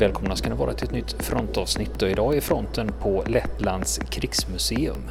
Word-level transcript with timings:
Välkomna 0.00 0.36
ska 0.36 0.48
ni 0.48 0.56
vara 0.56 0.72
till 0.72 0.86
ett 0.86 0.92
nytt 0.92 1.12
frontavsnitt 1.22 2.02
och 2.02 2.08
idag 2.08 2.36
är 2.36 2.40
fronten 2.40 2.92
på 3.00 3.24
Lettlands 3.26 3.98
krigsmuseum. 3.98 5.10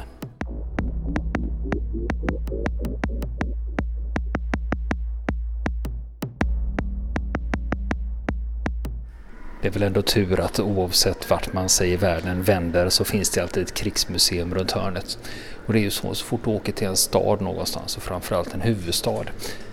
Det 9.62 9.68
är 9.68 9.72
väl 9.72 9.82
ändå 9.82 10.02
tur 10.02 10.40
att 10.40 10.60
oavsett 10.60 11.30
vart 11.30 11.52
man 11.52 11.68
sig 11.68 11.92
i 11.92 11.96
världen 11.96 12.42
vänder 12.42 12.88
så 12.88 13.04
finns 13.04 13.30
det 13.30 13.40
alltid 13.40 13.62
ett 13.62 13.74
krigsmuseum 13.74 14.54
runt 14.54 14.70
hörnet. 14.70 15.18
Och 15.66 15.72
det 15.72 15.78
är 15.78 15.82
ju 15.82 15.90
så, 15.90 16.14
så 16.14 16.24
fort 16.24 16.40
du 16.44 16.50
åker 16.50 16.72
till 16.72 16.86
en 16.86 16.96
stad 16.96 17.40
någonstans 17.40 17.96
och 17.96 18.02
framförallt 18.02 18.54
en 18.54 18.60
huvudstad 18.60 19.24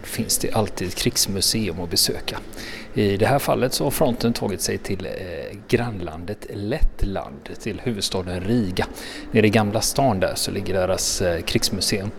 finns 0.03 0.37
det 0.37 0.51
alltid 0.51 0.87
ett 0.87 0.95
krigsmuseum 0.95 1.81
att 1.81 1.89
besöka. 1.89 2.37
I 2.93 3.17
det 3.17 3.25
här 3.25 3.39
fallet 3.39 3.73
så 3.73 3.83
har 3.83 3.91
fronten 3.91 4.33
tagit 4.33 4.61
sig 4.61 4.77
till 4.77 5.05
eh, 5.05 5.57
grannlandet 5.67 6.47
Lettland, 6.53 7.49
till 7.59 7.81
huvudstaden 7.83 8.41
Riga. 8.41 8.87
Nere 9.31 9.47
i 9.47 9.49
Gamla 9.49 9.81
stan 9.81 10.19
där 10.19 10.35
så 10.35 10.51
ligger 10.51 10.73
deras 10.73 11.21
eh, 11.21 11.41
krigsmuseum. 11.41 12.11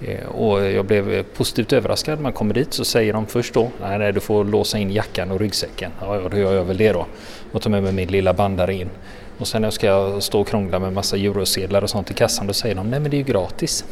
Eh, 0.00 0.26
och 0.26 0.64
jag 0.64 0.84
blev 0.84 1.12
eh, 1.12 1.22
positivt 1.22 1.72
överraskad. 1.72 2.20
Man 2.20 2.32
kommer 2.32 2.54
dit 2.54 2.72
så 2.72 2.84
säger 2.84 3.12
de 3.12 3.26
först 3.26 3.54
då, 3.54 3.70
nej, 3.80 3.98
nej 3.98 4.12
du 4.12 4.20
får 4.20 4.44
låsa 4.44 4.78
in 4.78 4.90
jackan 4.90 5.30
och 5.30 5.40
ryggsäcken. 5.40 5.90
Ja, 6.00 6.20
ja 6.20 6.28
då 6.28 6.36
gör 6.36 6.54
jag 6.54 6.64
väl 6.64 6.76
det 6.76 6.92
då. 6.92 7.06
Och 7.52 7.62
tar 7.62 7.70
med 7.70 7.82
mig 7.82 7.92
min 7.92 8.08
lilla 8.08 8.34
bandare 8.34 8.74
in. 8.74 8.90
Och 9.38 9.48
sen 9.48 9.62
när 9.62 9.66
jag 9.66 9.72
ska 9.72 10.20
stå 10.20 10.40
och 10.40 10.48
krångla 10.48 10.78
med 10.78 10.92
massa 10.92 11.16
eurosedlar 11.16 11.82
och 11.82 11.90
sånt 11.90 12.10
i 12.10 12.14
kassan 12.14 12.46
då 12.46 12.52
säger 12.52 12.74
de, 12.74 12.90
nej 12.90 13.00
men 13.00 13.10
det 13.10 13.16
är 13.16 13.18
ju 13.18 13.24
gratis. 13.24 13.84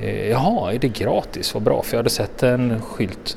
Eh, 0.00 0.28
jaha, 0.28 0.72
är 0.72 0.78
det 0.78 0.88
gratis? 0.88 1.54
Vad 1.54 1.62
bra, 1.62 1.82
för 1.82 1.92
jag 1.92 1.98
hade 1.98 2.10
sett 2.10 2.42
en 2.42 2.82
skylt 2.82 3.36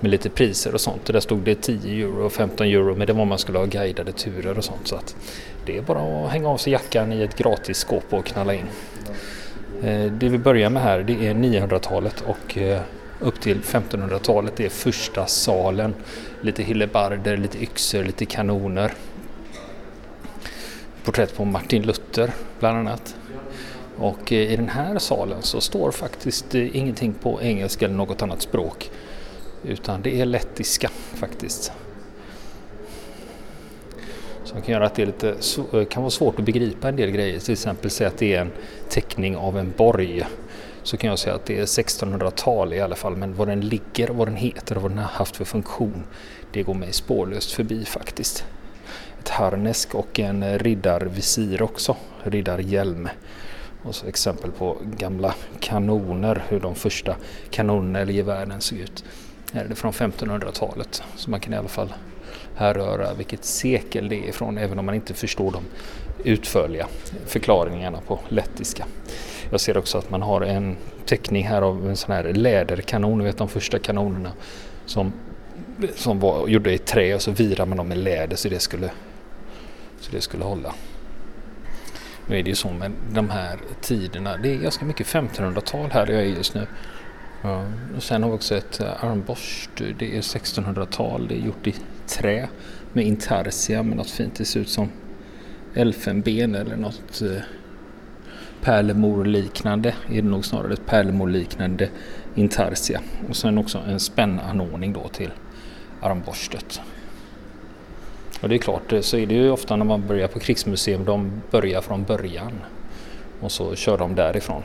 med 0.00 0.10
lite 0.10 0.30
priser 0.30 0.74
och 0.74 0.80
sånt. 0.80 1.06
Och 1.08 1.12
där 1.12 1.20
stod 1.20 1.38
det 1.38 1.54
10 1.54 2.04
euro 2.04 2.24
och 2.24 2.32
15 2.32 2.66
euro 2.66 2.94
men 2.94 3.06
det 3.06 3.12
var 3.12 3.24
man 3.24 3.38
skulle 3.38 3.58
ha 3.58 3.66
guidade 3.66 4.12
turer 4.12 4.58
och 4.58 4.64
sånt. 4.64 4.88
Så 4.88 4.96
att 4.96 5.16
det 5.66 5.76
är 5.76 5.82
bara 5.82 6.24
att 6.24 6.32
hänga 6.32 6.48
av 6.48 6.56
sig 6.56 6.72
jackan 6.72 7.12
i 7.12 7.22
ett 7.22 7.36
gratis 7.36 7.78
skåp 7.78 8.04
och 8.10 8.26
knalla 8.26 8.54
in. 8.54 8.66
Eh, 9.84 10.12
det 10.12 10.28
vi 10.28 10.38
börjar 10.38 10.70
med 10.70 10.82
här 10.82 11.02
det 11.02 11.26
är 11.26 11.34
900-talet 11.34 12.20
och 12.26 12.58
eh, 12.58 12.80
upp 13.20 13.40
till 13.40 13.60
1500-talet 13.60 14.56
det 14.56 14.64
är 14.64 14.68
första 14.68 15.26
salen. 15.26 15.94
Lite 16.40 16.62
hillebarder, 16.62 17.36
lite 17.36 17.62
yxor, 17.62 18.04
lite 18.04 18.24
kanoner. 18.24 18.92
Porträtt 21.04 21.36
på 21.36 21.44
Martin 21.44 21.82
Luther 21.82 22.30
bland 22.60 22.78
annat. 22.78 23.16
Och 23.96 24.32
eh, 24.32 24.52
i 24.52 24.56
den 24.56 24.68
här 24.68 24.98
salen 24.98 25.42
så 25.42 25.60
står 25.60 25.90
faktiskt 25.90 26.54
ingenting 26.54 27.14
på 27.14 27.42
engelska 27.42 27.84
eller 27.84 27.96
något 27.96 28.22
annat 28.22 28.42
språk. 28.42 28.90
Utan 29.62 30.02
det 30.02 30.20
är 30.20 30.26
lettiska 30.26 30.90
faktiskt. 31.14 31.72
Som 34.54 34.62
kan 34.62 34.72
göra 34.72 34.86
att 34.86 34.94
det 34.94 35.06
lite, 35.06 35.36
eh, 35.72 35.84
kan 35.84 36.02
vara 36.02 36.10
svårt 36.10 36.38
att 36.38 36.44
begripa 36.44 36.88
en 36.88 36.96
del 36.96 37.10
grejer. 37.10 37.40
Till 37.40 37.52
exempel 37.52 37.90
säga 37.90 38.08
att 38.08 38.18
det 38.18 38.34
är 38.34 38.40
en 38.40 38.52
teckning 38.88 39.36
av 39.36 39.58
en 39.58 39.72
borg. 39.76 40.26
Så 40.82 40.96
kan 40.96 41.10
jag 41.10 41.18
säga 41.18 41.34
att 41.34 41.46
det 41.46 41.58
är 41.58 41.66
1600-tal 41.66 42.72
i 42.72 42.80
alla 42.80 42.94
fall. 42.94 43.16
Men 43.16 43.34
var 43.34 43.46
den 43.46 43.60
ligger, 43.60 44.08
vad 44.08 44.28
den 44.28 44.36
heter 44.36 44.76
och 44.76 44.82
vad 44.82 44.90
den 44.90 44.98
har 44.98 45.08
haft 45.08 45.36
för 45.36 45.44
funktion. 45.44 46.04
Det 46.52 46.62
går 46.62 46.74
mig 46.74 46.92
spårlöst 46.92 47.52
förbi 47.52 47.84
faktiskt. 47.84 48.44
Ett 49.20 49.28
harnesk 49.28 49.94
och 49.94 50.20
en 50.20 50.58
riddarvisir 50.58 51.62
också. 51.62 51.96
Riddarhjälm. 52.22 53.08
Och 53.82 53.94
så 53.94 54.06
exempel 54.06 54.50
på 54.50 54.76
gamla 54.98 55.34
kanoner, 55.60 56.44
hur 56.48 56.60
de 56.60 56.74
första 56.74 57.16
kanonerna 57.50 57.98
eller 57.98 58.12
gevären 58.12 58.60
såg 58.60 58.78
ut. 58.78 59.04
Här 59.52 59.64
är 59.64 59.68
det 59.68 59.74
från 59.74 59.92
1500-talet. 59.92 61.02
Så 61.16 61.30
man 61.30 61.40
kan 61.40 61.52
i 61.52 61.56
alla 61.56 61.68
fall 61.68 61.92
härröra 62.56 63.14
vilket 63.14 63.44
sekel 63.44 64.08
det 64.08 64.16
är 64.16 64.28
ifrån 64.28 64.58
även 64.58 64.78
om 64.78 64.86
man 64.86 64.94
inte 64.94 65.14
förstår 65.14 65.52
de 65.52 65.64
utförliga 66.24 66.86
förklaringarna 67.26 68.00
på 68.06 68.20
lettiska. 68.28 68.86
Jag 69.50 69.60
ser 69.60 69.76
också 69.76 69.98
att 69.98 70.10
man 70.10 70.22
har 70.22 70.40
en 70.40 70.76
teckning 71.06 71.44
här 71.44 71.62
av 71.62 71.88
en 71.88 71.96
sån 71.96 72.14
här 72.14 72.24
läderkanon, 72.32 73.18
ni 73.18 73.24
vet 73.24 73.38
de 73.38 73.48
första 73.48 73.78
kanonerna 73.78 74.32
som, 74.86 75.12
som 75.94 76.20
var 76.20 76.48
gjorda 76.48 76.70
i 76.70 76.78
trä 76.78 77.14
och 77.14 77.22
så 77.22 77.30
virar 77.30 77.66
man 77.66 77.76
dem 77.76 77.88
med 77.88 77.98
läder 77.98 78.36
så 78.36 78.48
det 78.48 78.60
skulle, 78.60 78.90
så 80.00 80.12
det 80.12 80.20
skulle 80.20 80.44
hålla. 80.44 80.74
Nu 82.26 82.38
är 82.38 82.42
det 82.42 82.48
ju 82.48 82.54
så 82.54 82.68
med 82.68 82.92
de 83.12 83.30
här 83.30 83.58
tiderna, 83.80 84.36
det 84.36 84.52
är 84.52 84.56
ganska 84.56 84.84
mycket 84.84 85.06
1500-tal 85.06 85.90
här 85.90 86.06
jag 86.06 86.20
är 86.20 86.26
just 86.26 86.54
nu. 86.54 86.66
Ja, 87.42 87.64
och 87.96 88.02
sen 88.02 88.22
har 88.22 88.30
vi 88.30 88.36
också 88.36 88.56
ett 88.56 88.80
eh, 88.80 89.04
armborst. 89.04 89.70
Det 89.98 90.16
är 90.16 90.20
1600-tal. 90.20 91.28
Det 91.28 91.34
är 91.34 91.38
gjort 91.38 91.66
i 91.66 91.74
trä 92.06 92.48
med 92.92 93.06
intarsia 93.06 93.82
med 93.82 93.96
något 93.96 94.10
fint. 94.10 94.34
Det 94.34 94.44
ser 94.44 94.60
ut 94.60 94.68
som 94.68 94.88
elfenben 95.74 96.54
eller 96.54 96.76
något 96.76 97.22
eh, 97.22 97.42
pärlemorliknande. 98.62 99.94
Är 100.08 100.22
det 100.22 100.28
nog 100.28 100.44
snarare 100.44 100.72
ett 100.72 100.86
pärlemorliknande 100.86 101.88
intarsia. 102.34 103.00
Och 103.28 103.36
sen 103.36 103.58
också 103.58 103.78
en 103.78 104.00
spännanordning 104.00 104.92
då 104.92 105.08
till 105.08 105.30
armborstet. 106.00 106.80
Och 108.40 108.48
det 108.48 108.54
är 108.54 108.58
klart, 108.58 108.92
eh, 108.92 109.00
så 109.00 109.16
är 109.16 109.26
det 109.26 109.34
ju 109.34 109.50
ofta 109.50 109.76
när 109.76 109.84
man 109.84 110.06
börjar 110.06 110.28
på 110.28 110.38
krigsmuseum. 110.38 111.04
De 111.04 111.42
börjar 111.50 111.80
från 111.80 112.04
början 112.04 112.52
och 113.40 113.52
så 113.52 113.74
kör 113.74 113.98
de 113.98 114.14
därifrån. 114.14 114.62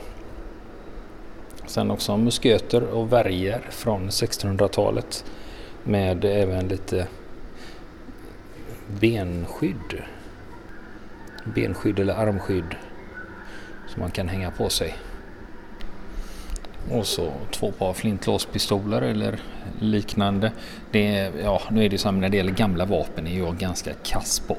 Sen 1.66 1.90
också 1.90 2.16
musköter 2.16 2.82
och 2.82 3.12
värjor 3.12 3.60
från 3.70 4.10
1600-talet 4.10 5.24
med 5.84 6.24
även 6.24 6.68
lite 6.68 7.06
benskydd. 9.00 10.02
Benskydd 11.44 11.98
eller 11.98 12.14
armskydd 12.14 12.74
som 13.88 14.00
man 14.00 14.10
kan 14.10 14.28
hänga 14.28 14.50
på 14.50 14.68
sig. 14.68 14.96
Och 16.90 17.06
så 17.06 17.32
två 17.50 17.72
par 17.72 17.92
flintlåspistoler 17.92 19.02
eller 19.02 19.38
liknande. 19.78 20.52
Det 20.90 21.16
är, 21.16 21.32
ja, 21.42 21.62
nu 21.70 21.84
är 21.84 21.88
det 21.88 21.94
ju 21.94 21.98
så 21.98 22.10
när 22.10 22.28
det 22.28 22.36
gäller 22.36 22.52
gamla 22.52 22.84
vapen 22.84 23.26
är 23.26 23.38
jag 23.38 23.56
ganska 23.56 23.92
kass 23.94 24.40
på. 24.40 24.56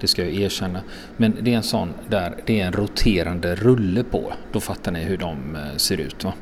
Det 0.00 0.08
ska 0.08 0.24
jag 0.24 0.34
erkänna. 0.34 0.80
Men 1.16 1.36
det 1.40 1.52
är 1.52 1.56
en 1.56 1.62
sån 1.62 1.94
där 2.08 2.34
det 2.46 2.60
är 2.60 2.66
en 2.66 2.72
roterande 2.72 3.54
rulle 3.54 4.04
på. 4.04 4.32
Då 4.52 4.60
fattar 4.60 4.92
ni 4.92 5.00
hur 5.00 5.16
de 5.16 5.56
eh, 5.56 5.76
ser 5.76 6.00
ut. 6.00 6.24
Va? 6.24 6.32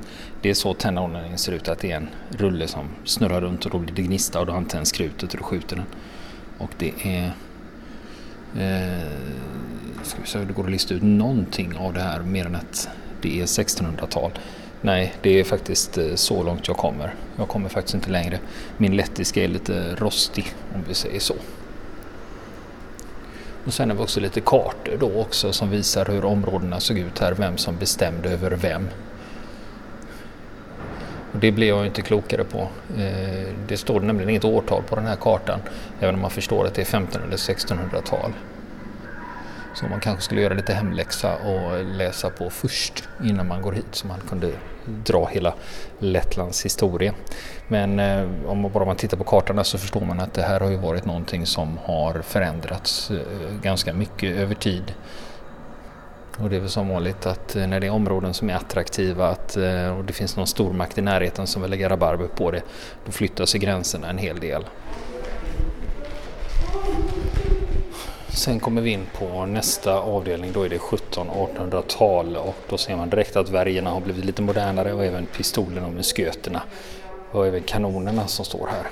Det 0.42 0.50
är 0.50 0.54
så 0.54 0.74
tändordningen 0.74 1.38
ser 1.38 1.52
ut. 1.52 1.68
Att 1.68 1.78
det 1.78 1.92
är 1.92 1.96
en 1.96 2.08
rulle 2.28 2.66
som 2.66 2.88
snurrar 3.04 3.40
runt 3.40 3.64
och 3.64 3.70
då 3.70 3.78
blir 3.78 3.94
det 3.94 4.02
gnista 4.02 4.40
och 4.40 4.46
då 4.46 4.52
antänds 4.52 4.90
skrutet 4.90 5.32
och 5.32 5.38
då 5.38 5.44
skjuter 5.44 5.76
den. 5.76 5.86
Och 6.60 6.70
det 6.78 6.92
är... 7.02 7.32
Eh, 8.56 9.08
ska 10.02 10.20
vi 10.20 10.26
se, 10.26 10.38
det 10.38 10.52
går 10.52 10.64
att 10.64 10.70
lista 10.70 10.94
ut 10.94 11.02
någonting 11.02 11.76
av 11.76 11.92
det 11.92 12.00
här 12.00 12.20
mer 12.20 12.46
än 12.46 12.54
att 12.54 12.88
det 13.22 13.40
är 13.40 13.46
1600-tal. 13.46 14.30
Nej, 14.80 15.14
det 15.22 15.40
är 15.40 15.44
faktiskt 15.44 15.98
eh, 15.98 16.14
så 16.14 16.42
långt 16.42 16.68
jag 16.68 16.76
kommer. 16.76 17.14
Jag 17.36 17.48
kommer 17.48 17.68
faktiskt 17.68 17.94
inte 17.94 18.10
längre. 18.10 18.38
Min 18.76 18.96
lettiska 18.96 19.44
är 19.44 19.48
lite 19.48 19.94
rostig 19.94 20.54
om 20.74 20.84
vi 20.88 20.94
säger 20.94 21.20
så. 21.20 21.34
Och 23.64 23.74
sen 23.74 23.90
har 23.90 23.96
vi 23.96 24.02
också 24.02 24.20
lite 24.20 24.40
kartor 24.40 24.96
då 25.00 25.20
också 25.20 25.52
som 25.52 25.70
visar 25.70 26.06
hur 26.06 26.24
områdena 26.24 26.80
såg 26.80 26.98
ut 26.98 27.18
här, 27.18 27.32
vem 27.32 27.56
som 27.56 27.76
bestämde 27.76 28.30
över 28.30 28.50
vem. 28.50 28.88
Och 31.32 31.38
det 31.38 31.52
blir 31.52 31.68
jag 31.68 31.86
inte 31.86 32.02
klokare 32.02 32.44
på. 32.44 32.68
Eh, 32.98 33.48
det 33.68 33.76
står 33.76 34.00
nämligen 34.00 34.30
inget 34.30 34.44
årtal 34.44 34.82
på 34.82 34.96
den 34.96 35.06
här 35.06 35.16
kartan, 35.16 35.60
även 36.00 36.14
om 36.14 36.20
man 36.20 36.30
förstår 36.30 36.66
att 36.66 36.74
det 36.74 36.80
är 36.80 36.96
1500 36.96 37.26
eller 37.26 37.36
1600-tal. 37.36 38.32
Så 39.74 39.86
man 39.86 40.00
kanske 40.00 40.22
skulle 40.24 40.40
göra 40.40 40.54
lite 40.54 40.72
hemläxa 40.72 41.36
och 41.36 41.84
läsa 41.84 42.30
på 42.30 42.50
först 42.50 43.08
innan 43.24 43.48
man 43.48 43.62
går 43.62 43.72
hit 43.72 43.86
så 43.90 44.06
man 44.06 44.20
kunde 44.28 44.52
dra 44.84 45.26
hela 45.26 45.54
Lettlands 45.98 46.64
historia. 46.64 47.14
Men 47.68 47.98
eh, 47.98 48.28
om 48.46 48.60
man 48.60 48.72
bara 48.72 48.94
tittar 48.94 49.16
på 49.16 49.24
kartorna 49.24 49.64
så 49.64 49.78
förstår 49.78 50.00
man 50.00 50.20
att 50.20 50.34
det 50.34 50.42
här 50.42 50.60
har 50.60 50.70
ju 50.70 50.76
varit 50.76 51.04
någonting 51.04 51.46
som 51.46 51.78
har 51.84 52.22
förändrats 52.22 53.10
eh, 53.10 53.16
ganska 53.62 53.92
mycket 53.92 54.36
över 54.36 54.54
tid. 54.54 54.94
Och 56.42 56.50
det 56.50 56.56
är 56.56 56.60
väl 56.60 56.70
som 56.70 56.88
vanligt 56.88 57.26
att 57.26 57.56
eh, 57.56 57.66
när 57.66 57.80
det 57.80 57.86
är 57.86 57.90
områden 57.90 58.34
som 58.34 58.50
är 58.50 58.54
attraktiva 58.54 59.28
att, 59.28 59.56
eh, 59.56 59.98
och 59.98 60.04
det 60.04 60.12
finns 60.12 60.36
någon 60.36 60.46
stormakt 60.46 60.98
i 60.98 61.00
närheten 61.00 61.46
som 61.46 61.62
vill 61.62 61.70
lägga 61.70 61.88
rabarber 61.88 62.26
på 62.26 62.50
det, 62.50 62.62
då 63.06 63.12
flyttar 63.12 63.46
sig 63.46 63.60
gränserna 63.60 64.10
en 64.10 64.18
hel 64.18 64.40
del. 64.40 64.64
Sen 68.28 68.60
kommer 68.60 68.82
vi 68.82 68.90
in 68.90 69.06
på 69.18 69.46
nästa 69.46 69.94
avdelning, 69.94 70.52
då 70.52 70.62
är 70.62 70.68
det 70.68 70.78
1700-1800-tal 70.78 72.36
och 72.36 72.56
då 72.68 72.78
ser 72.78 72.96
man 72.96 73.10
direkt 73.10 73.36
att 73.36 73.48
värjorna 73.48 73.90
har 73.90 74.00
blivit 74.00 74.24
lite 74.24 74.42
modernare 74.42 74.92
och 74.92 75.04
även 75.04 75.26
pistolerna 75.26 75.86
och 75.86 75.92
musköterna 75.92 76.62
och 77.30 77.46
även 77.46 77.62
kanonerna 77.62 78.26
som 78.26 78.44
står 78.44 78.66
här. 78.66 78.86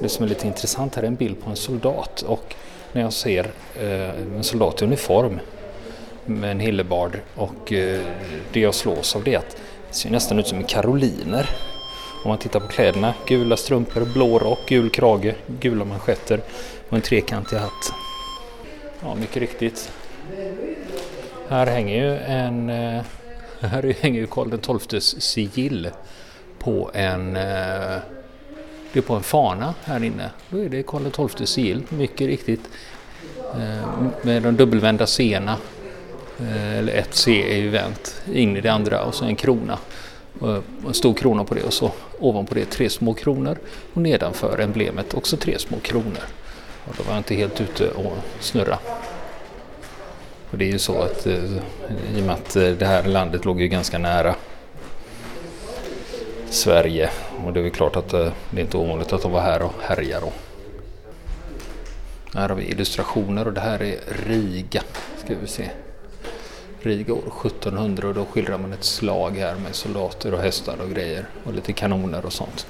Det 0.00 0.08
som 0.08 0.24
är 0.24 0.28
lite 0.28 0.46
intressant 0.46 0.94
här 0.94 1.02
är 1.02 1.06
en 1.06 1.14
bild 1.14 1.44
på 1.44 1.50
en 1.50 1.56
soldat 1.56 2.22
och 2.22 2.54
när 2.92 3.02
jag 3.02 3.12
ser 3.12 3.50
eh, 3.80 4.36
en 4.36 4.44
soldat 4.44 4.82
i 4.82 4.84
uniform 4.84 5.40
med 6.26 6.50
en 6.50 6.60
hillebard 6.60 7.20
och 7.34 7.72
eh, 7.72 8.00
det 8.52 8.60
jag 8.60 8.74
slås 8.74 9.16
av 9.16 9.24
det 9.24 9.34
är 9.34 9.38
att 9.38 9.56
det 9.88 9.94
ser 9.94 10.10
nästan 10.10 10.38
ut 10.38 10.46
som 10.46 10.64
karoliner. 10.64 11.50
Om 12.24 12.28
man 12.28 12.38
tittar 12.38 12.60
på 12.60 12.66
kläderna, 12.66 13.14
gula 13.26 13.56
strumpor, 13.56 14.04
blå 14.14 14.38
rock, 14.38 14.58
gul 14.68 14.90
krage, 14.90 15.34
gula 15.46 15.84
manschetter 15.84 16.40
och 16.88 16.96
en 16.96 17.02
trekantig 17.02 17.56
hatt. 17.56 17.92
Ja, 19.02 19.14
mycket 19.14 19.36
riktigt. 19.36 19.92
Här 21.48 21.66
hänger 21.66 22.04
ju 22.04 22.16
en... 22.18 22.70
Eh, 22.70 23.02
här 23.60 23.94
hänger 24.00 24.20
ju 24.20 24.26
Karl 24.26 24.78
XIIs 24.78 25.20
sigill 25.20 25.90
på 26.58 26.90
en... 26.94 27.36
Eh, 27.36 27.98
det 28.92 29.00
är 29.00 29.02
på 29.02 29.14
en 29.14 29.22
fana 29.22 29.74
här 29.84 30.04
inne. 30.04 30.30
Då 30.48 30.58
är 30.58 30.68
det 30.68 30.82
Karl 30.82 31.28
XIIs 31.28 31.50
sigill, 31.50 31.82
mycket 31.88 32.26
riktigt. 32.26 32.60
Med 34.22 34.42
de 34.42 34.56
dubbelvända 34.56 35.06
C-erna. 35.06 35.56
Eh, 36.40 36.78
eller 36.78 36.92
ett 36.92 37.14
C 37.14 37.52
är 37.52 37.56
ju 37.56 37.68
vänt 37.70 38.22
in 38.32 38.56
i 38.56 38.60
det 38.60 38.68
andra 38.68 39.04
och 39.04 39.14
så 39.14 39.24
en 39.24 39.36
krona. 39.36 39.78
En 40.86 40.94
stor 40.94 41.14
krona 41.14 41.44
på 41.44 41.54
det 41.54 41.62
och 41.62 41.72
så 41.72 41.92
ovanpå 42.18 42.54
det 42.54 42.64
tre 42.64 42.90
små 42.90 43.14
kronor 43.14 43.58
och 43.94 44.02
nedanför 44.02 44.58
emblemet 44.58 45.14
också 45.14 45.36
tre 45.36 45.58
små 45.58 45.76
kronor. 45.78 46.22
Och 46.84 46.94
då 46.96 47.02
var 47.02 47.12
jag 47.12 47.20
inte 47.20 47.34
helt 47.34 47.60
ute 47.60 47.90
och 47.90 48.12
snurra. 48.40 48.78
Och 50.50 50.58
det 50.58 50.64
är 50.64 50.72
ju 50.72 50.78
så 50.78 51.02
att 51.02 51.26
eh, 51.26 51.44
i 52.16 52.20
och 52.20 52.26
med 52.26 52.30
att 52.30 52.56
eh, 52.56 52.68
det 52.68 52.86
här 52.86 53.04
landet 53.04 53.44
låg 53.44 53.60
ju 53.60 53.68
ganska 53.68 53.98
nära 53.98 54.34
Sverige 56.50 57.10
och 57.44 57.52
det 57.52 57.60
är 57.60 57.62
väl 57.62 57.72
klart 57.72 57.96
att 57.96 58.08
det 58.08 58.32
är 58.56 58.60
inte 58.60 58.76
ovanligt 58.76 59.12
att 59.12 59.22
de 59.22 59.32
var 59.32 59.40
här 59.40 59.62
och 59.62 59.74
härjar. 59.82 60.24
Och 60.24 60.32
här 62.34 62.48
har 62.48 62.56
vi 62.56 62.64
illustrationer 62.64 63.46
och 63.46 63.52
det 63.52 63.60
här 63.60 63.82
är 63.82 63.98
Riga. 64.26 64.82
Ska 65.24 65.34
vi 65.40 65.46
se. 65.46 65.70
Riga 66.84 67.14
år 67.14 67.32
1700 67.44 68.08
och 68.08 68.14
då 68.14 68.24
skildrar 68.24 68.58
man 68.58 68.72
ett 68.72 68.84
slag 68.84 69.36
här 69.38 69.54
med 69.54 69.74
soldater 69.74 70.34
och 70.34 70.40
hästar 70.40 70.76
och 70.82 70.90
grejer 70.90 71.28
och 71.44 71.54
lite 71.54 71.72
kanoner 71.72 72.26
och 72.26 72.32
sånt. 72.32 72.66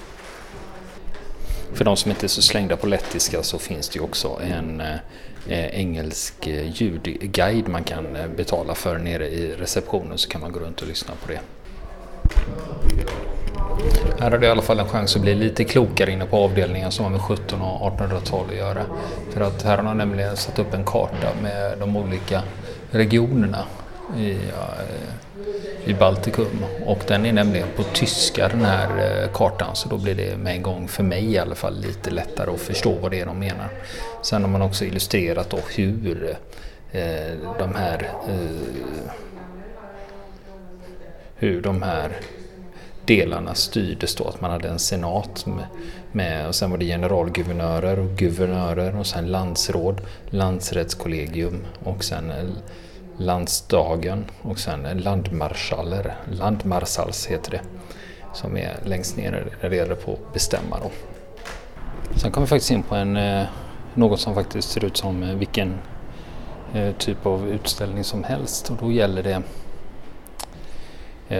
För 1.72 1.84
de 1.84 1.96
som 1.96 2.10
inte 2.10 2.26
är 2.26 2.28
så 2.28 2.42
slängda 2.42 2.76
på 2.76 2.86
lettiska 2.86 3.42
så 3.42 3.58
finns 3.58 3.88
det 3.88 3.98
ju 3.98 4.04
också 4.04 4.40
en 4.42 4.80
eh, 4.80 4.94
eh 5.48 5.80
engelsk 5.80 6.46
eh, 6.46 6.70
ljudguide 6.70 7.68
man 7.68 7.84
kan 7.84 8.16
eh, 8.16 8.26
betala 8.36 8.74
för 8.74 8.98
nere 8.98 9.28
i 9.28 9.54
receptionen 9.54 10.18
så 10.18 10.28
kan 10.28 10.40
man 10.40 10.52
gå 10.52 10.60
runt 10.60 10.82
och 10.82 10.88
lyssna 10.88 11.14
på 11.26 11.32
det. 11.32 11.40
Här 14.20 14.30
har 14.30 14.38
du 14.38 14.46
i 14.46 14.50
alla 14.50 14.62
fall 14.62 14.80
en 14.80 14.88
chans 14.88 15.16
att 15.16 15.22
bli 15.22 15.34
lite 15.34 15.64
klokare 15.64 16.12
inne 16.12 16.26
på 16.26 16.36
avdelningen 16.36 16.92
som 16.92 17.04
har 17.04 17.12
med 17.12 17.20
1700 17.20 17.66
och 17.66 17.98
1800-tal 17.98 18.46
att 18.48 18.56
göra. 18.56 18.84
För 19.30 19.40
att 19.40 19.62
här 19.62 19.76
har 19.76 19.84
de 19.84 19.98
nämligen 19.98 20.36
satt 20.36 20.58
upp 20.58 20.74
en 20.74 20.84
karta 20.84 21.28
med 21.42 21.78
de 21.78 21.96
olika 21.96 22.42
regionerna 22.90 23.64
i, 24.18 24.38
i 25.84 25.94
Baltikum. 25.94 26.64
Och 26.86 26.98
den 27.06 27.26
är 27.26 27.32
nämligen 27.32 27.68
på 27.76 27.82
tyska 27.82 28.48
den 28.48 28.64
här 28.64 29.22
eh, 29.22 29.28
kartan 29.32 29.76
så 29.76 29.88
då 29.88 29.98
blir 29.98 30.14
det 30.14 30.36
med 30.36 30.54
en 30.54 30.62
gång 30.62 30.88
för 30.88 31.02
mig 31.02 31.32
i 31.32 31.38
alla 31.38 31.54
fall 31.54 31.80
lite 31.80 32.10
lättare 32.10 32.50
att 32.50 32.60
förstå 32.60 32.92
vad 32.92 33.10
det 33.10 33.20
är 33.20 33.26
de 33.26 33.38
menar. 33.38 33.68
Sen 34.22 34.42
har 34.42 34.50
man 34.50 34.62
också 34.62 34.84
illustrerat 34.84 35.50
då 35.50 35.58
hur 35.76 36.36
eh, 36.92 37.02
de 37.58 37.74
här 37.74 38.10
eh, 38.28 39.12
hur 41.36 41.62
de 41.62 41.82
här 41.82 42.10
delarna 43.04 43.54
styrdes 43.54 44.14
då. 44.14 44.24
Att 44.24 44.40
man 44.40 44.50
hade 44.50 44.68
en 44.68 44.78
senat 44.78 45.46
med, 45.46 45.66
med, 46.12 46.48
och 46.48 46.54
sen 46.54 46.70
var 46.70 46.78
det 46.78 46.86
generalguvernörer 46.86 47.98
och 47.98 48.10
guvernörer 48.10 48.98
och 48.98 49.06
sen 49.06 49.26
landsråd, 49.26 50.00
landsrättskollegium 50.30 51.66
och 51.84 52.04
sen 52.04 52.30
eh, 52.30 52.44
landsdagen 53.16 54.24
och 54.42 54.58
sen 54.58 54.82
landmarschaller, 54.82 56.16
landmarsals 56.32 57.26
heter 57.26 57.50
det, 57.50 57.60
som 58.32 58.56
är 58.56 58.76
längst 58.84 59.16
ner 59.16 59.46
när 59.62 59.70
det 59.70 59.76
gäller 59.76 59.94
på 59.94 60.12
att 60.12 60.32
bestämma. 60.32 60.78
Då. 60.82 60.90
Sen 62.16 62.30
kommer 62.32 62.46
vi 62.46 62.48
faktiskt 62.48 62.70
in 62.70 62.82
på 62.82 62.94
en, 62.94 63.16
eh, 63.16 63.46
något 63.94 64.20
som 64.20 64.34
faktiskt 64.34 64.70
ser 64.70 64.84
ut 64.84 64.96
som 64.96 65.22
eh, 65.22 65.34
vilken 65.34 65.74
eh, 66.74 66.92
typ 66.92 67.26
av 67.26 67.48
utställning 67.48 68.04
som 68.04 68.24
helst 68.24 68.70
och 68.70 68.76
då 68.76 68.92
gäller 68.92 69.22
det 69.22 69.42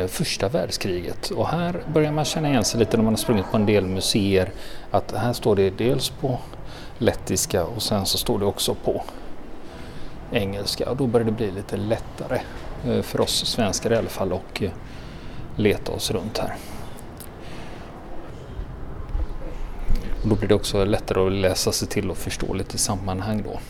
första 0.09 0.49
världskriget. 0.49 1.31
Och 1.31 1.49
här 1.49 1.83
börjar 1.95 2.13
man 2.13 2.25
känna 2.25 2.49
igen 2.49 2.65
sig 2.65 2.81
lite 2.81 2.97
när 2.97 3.05
man 3.05 3.13
har 3.13 3.19
sprungit 3.19 3.51
på 3.51 3.57
en 3.57 3.67
del 3.67 3.87
museer 3.87 4.51
att 4.91 5.13
här 5.13 5.33
står 5.33 5.57
det 5.57 5.71
dels 5.71 6.11
på 6.11 6.39
lettiska 6.99 7.65
och 7.65 7.83
sen 7.83 8.07
så 8.07 8.19
står 8.19 8.39
det 8.39 8.45
också 8.45 8.75
på 8.75 9.03
engelska 10.33 10.91
och 10.91 10.97
då 10.97 11.07
börjar 11.07 11.25
det 11.25 11.33
bli 11.33 11.51
lite 11.51 11.77
lättare 11.77 12.41
eh, 12.87 13.03
för 13.03 13.21
oss 13.21 13.47
svenskar 13.47 13.93
i 13.93 13.97
alla 13.97 14.09
fall 14.09 14.33
att 14.33 14.63
eh, 14.63 14.71
leta 15.57 15.93
oss 15.93 16.11
runt 16.11 16.39
här. 16.39 16.55
Och 20.23 20.29
då 20.29 20.37
blir 20.37 20.49
det 20.49 20.55
också 20.55 20.85
lättare 20.85 21.27
att 21.27 21.33
läsa 21.33 21.73
sig 21.73 21.89
till 21.89 22.11
och 22.11 22.17
förstå 22.17 22.55
lite 22.55 22.79
sammanhang 22.79 23.43
då. 23.43 23.61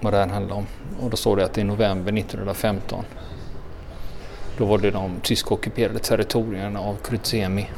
Vad 0.00 0.12
det 0.12 0.18
här 0.18 0.28
handlar 0.28 0.56
om. 0.56 0.66
Och 1.00 1.10
då 1.10 1.16
står 1.16 1.36
det 1.36 1.44
att 1.44 1.58
i 1.58 1.64
november 1.64 2.18
1915 2.18 3.04
då 4.58 4.64
var 4.64 4.78
det 4.78 4.90
de 4.90 5.20
tyskockuperade 5.22 5.98
territorierna 5.98 6.80
av 6.80 6.96
Krutsemi 7.04 7.70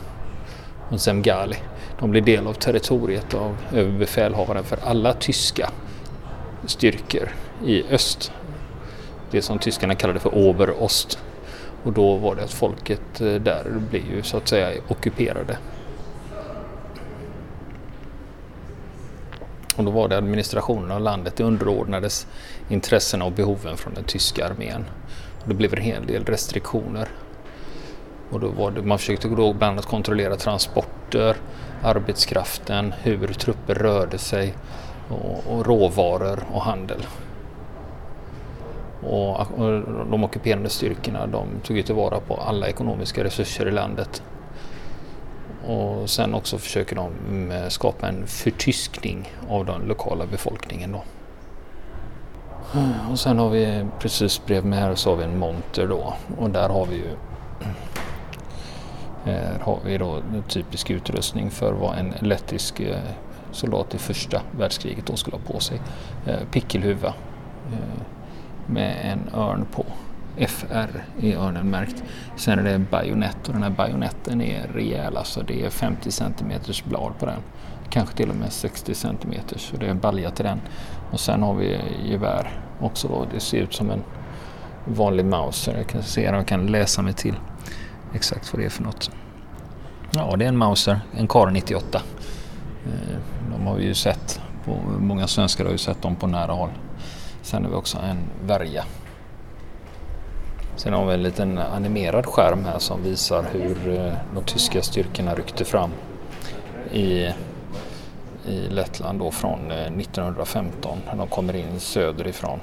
och 0.91 1.01
Zemgali. 1.01 1.57
De 1.99 2.11
blev 2.11 2.25
del 2.25 2.47
av 2.47 2.53
territoriet 2.53 3.35
av 3.35 3.57
överbefälhavaren 3.73 4.65
för 4.65 4.79
alla 4.85 5.13
tyska 5.13 5.71
styrkor 6.67 7.29
i 7.65 7.85
öst. 7.91 8.33
Det 9.31 9.43
som 9.43 9.59
tyskarna 9.59 9.95
kallade 9.95 10.21
för 10.21 10.35
Oberost. 10.35 11.19
Och 11.85 11.93
då 11.93 12.17
var 12.17 12.35
det 12.35 12.45
att 12.45 12.53
folket 12.53 13.21
eh, 13.21 13.35
där 13.35 13.65
blev 13.91 14.07
ju 14.11 14.23
så 14.23 14.37
att 14.37 14.49
säga 14.49 14.83
ockuperade. 14.89 15.59
Och 19.77 19.85
då 19.85 19.91
var 19.91 20.09
det 20.09 20.17
administrationen 20.17 20.91
av 20.91 21.01
landet 21.01 21.37
det 21.37 21.45
underordnades 21.45 22.27
intressena 22.69 23.25
och 23.25 23.33
behoven 23.33 23.77
från 23.77 23.95
den 23.95 24.05
tyska 24.05 24.47
armén. 24.47 24.85
Och 25.43 25.49
det 25.49 25.55
blev 25.55 25.75
en 25.75 25.83
hel 25.83 26.07
del 26.07 26.25
restriktioner. 26.25 27.09
Och 28.31 28.41
då 28.41 28.49
var 28.49 28.71
det, 28.71 28.83
man 28.83 28.99
försökte 28.99 29.29
då 29.29 29.53
bland 29.53 29.73
annat 29.73 29.87
kontrollera 29.87 30.37
transporter, 30.37 31.37
arbetskraften, 31.83 32.93
hur 33.03 33.27
trupper 33.27 33.75
rörde 33.75 34.19
sig 34.19 34.55
och, 35.13 35.55
och 35.55 35.67
råvaror 35.67 36.45
och 36.53 36.63
handel. 36.63 37.07
Och, 39.03 39.41
och 39.41 39.83
de 40.11 40.25
ockuperande 40.25 40.69
styrkorna 40.69 41.27
de 41.27 41.47
tog 41.65 41.87
tillvara 41.87 42.21
på 42.21 42.35
alla 42.35 42.69
ekonomiska 42.69 43.25
resurser 43.25 43.69
i 43.69 43.71
landet. 43.71 44.23
Och 45.67 46.11
sen 46.11 46.35
också 46.35 46.59
försöker 46.59 46.97
de 46.97 47.13
mm, 47.29 47.71
skapa 47.71 48.09
en 48.09 48.27
förtyskning 48.27 49.33
av 49.49 49.67
den 49.67 49.81
lokala 49.81 50.27
befolkningen. 50.27 50.93
Då. 50.93 51.03
Och 53.11 53.19
sen 53.19 53.39
har 53.39 53.51
vi 53.51 53.87
precis 53.99 54.47
bredvid 54.47 54.71
mig 54.71 54.81
här 54.81 54.95
så 54.95 55.11
har 55.11 55.17
vi 55.17 55.25
en 55.25 55.39
monter 55.39 55.87
då 55.87 56.15
och 56.39 56.51
där 56.51 56.69
har 56.69 56.87
vi 56.87 56.97
ju 56.97 57.09
här 59.25 59.35
eh, 59.57 59.61
har 59.61 59.79
vi 59.85 59.99
då 59.99 60.23
typisk 60.49 60.91
utrustning 60.91 61.51
för 61.51 61.73
vad 61.73 61.99
en 61.99 62.15
lettisk 62.21 62.81
eh, 62.81 62.97
soldat 63.53 63.95
i 63.95 63.99
första 63.99 64.43
världskriget 64.59 65.07
då 65.07 65.17
skulle 65.17 65.37
ha 65.37 65.53
på 65.53 65.61
sig. 65.61 65.81
Eh, 66.27 66.41
pickelhuva 66.53 67.15
eh, 67.73 68.03
med 68.67 68.97
en 69.13 69.41
örn 69.41 69.67
på. 69.73 69.85
FR 70.37 71.05
är 71.21 71.37
örnen 71.37 71.71
märkt. 71.71 72.03
Sen 72.37 72.59
är 72.59 72.63
det 72.63 72.71
en 72.71 72.87
bajonett 72.91 73.49
och 73.49 73.55
den 73.55 73.63
här 73.63 73.71
bajonetten 73.71 74.41
är 74.41 74.69
rejäl. 74.75 75.17
Alltså 75.17 75.43
det 75.43 75.65
är 75.65 75.71
50 75.71 76.11
cm 76.11 76.53
blad 76.85 77.13
på 77.19 77.27
den. 77.27 77.41
Kanske 77.91 78.17
till 78.17 78.31
och 78.31 78.37
med 78.37 78.53
60 78.53 78.95
cm. 78.95 79.35
Så 79.57 79.77
det 79.77 79.87
är 79.87 79.91
en 79.91 79.99
balja 79.99 80.31
till 80.31 80.45
den. 80.45 80.61
Och 81.13 81.21
sen 81.21 81.43
har 81.43 81.55
vi 81.55 81.81
gevär 82.05 82.51
också 82.81 83.09
då. 83.09 83.27
Det 83.35 83.41
ser 83.41 83.59
ut 83.59 83.75
som 83.75 83.91
en 83.91 84.03
vanlig 84.85 85.25
Mauser. 85.25 85.77
Jag 85.77 85.87
kan 85.87 86.03
se 86.03 86.23
jag 86.23 86.47
kan 86.47 86.67
läsa 86.67 87.03
mig 87.03 87.13
till 87.13 87.35
exakt 88.15 88.53
vad 88.53 88.63
det 88.63 88.67
är 88.67 88.71
för 88.71 88.83
något. 88.83 89.11
Ja, 90.11 90.37
det 90.37 90.45
är 90.45 90.49
en 90.49 90.59
Mauser, 90.59 91.01
en 91.17 91.29
Kar 91.29 91.51
98. 91.51 92.03
Eh, 92.87 93.17
de 93.53 93.67
har 93.67 93.75
vi 93.75 93.85
ju 93.85 93.95
sett, 93.95 94.41
på, 94.65 94.77
många 94.99 95.27
svenskar 95.27 95.65
har 95.65 95.73
ju 95.73 95.79
sett 95.79 96.03
dem 96.03 96.17
på 96.17 96.27
nära 96.27 96.53
håll. 96.53 96.71
Sen 97.43 97.65
har 97.65 97.71
vi 97.71 97.77
också 97.77 97.99
en 97.99 98.19
värja. 98.47 98.85
Sen 100.77 100.93
har 100.93 101.07
vi 101.07 101.15
en 101.15 101.23
liten 101.23 101.59
animerad 101.59 102.27
skärm 102.27 102.65
här 102.65 102.79
som 102.79 103.03
visar 103.03 103.45
hur 103.53 103.99
eh, 103.99 104.13
de 104.35 104.45
tyska 104.45 104.83
styrkorna 104.83 105.35
ryckte 105.35 105.65
fram 105.65 105.91
i, 106.93 107.31
i 108.47 108.69
Lettland 108.69 109.19
då 109.19 109.31
från 109.31 109.71
eh, 109.71 109.77
1915 109.77 110.99
när 111.07 111.17
de 111.17 111.29
kommer 111.29 111.57
in 111.57 111.81
söderifrån. 111.81 112.61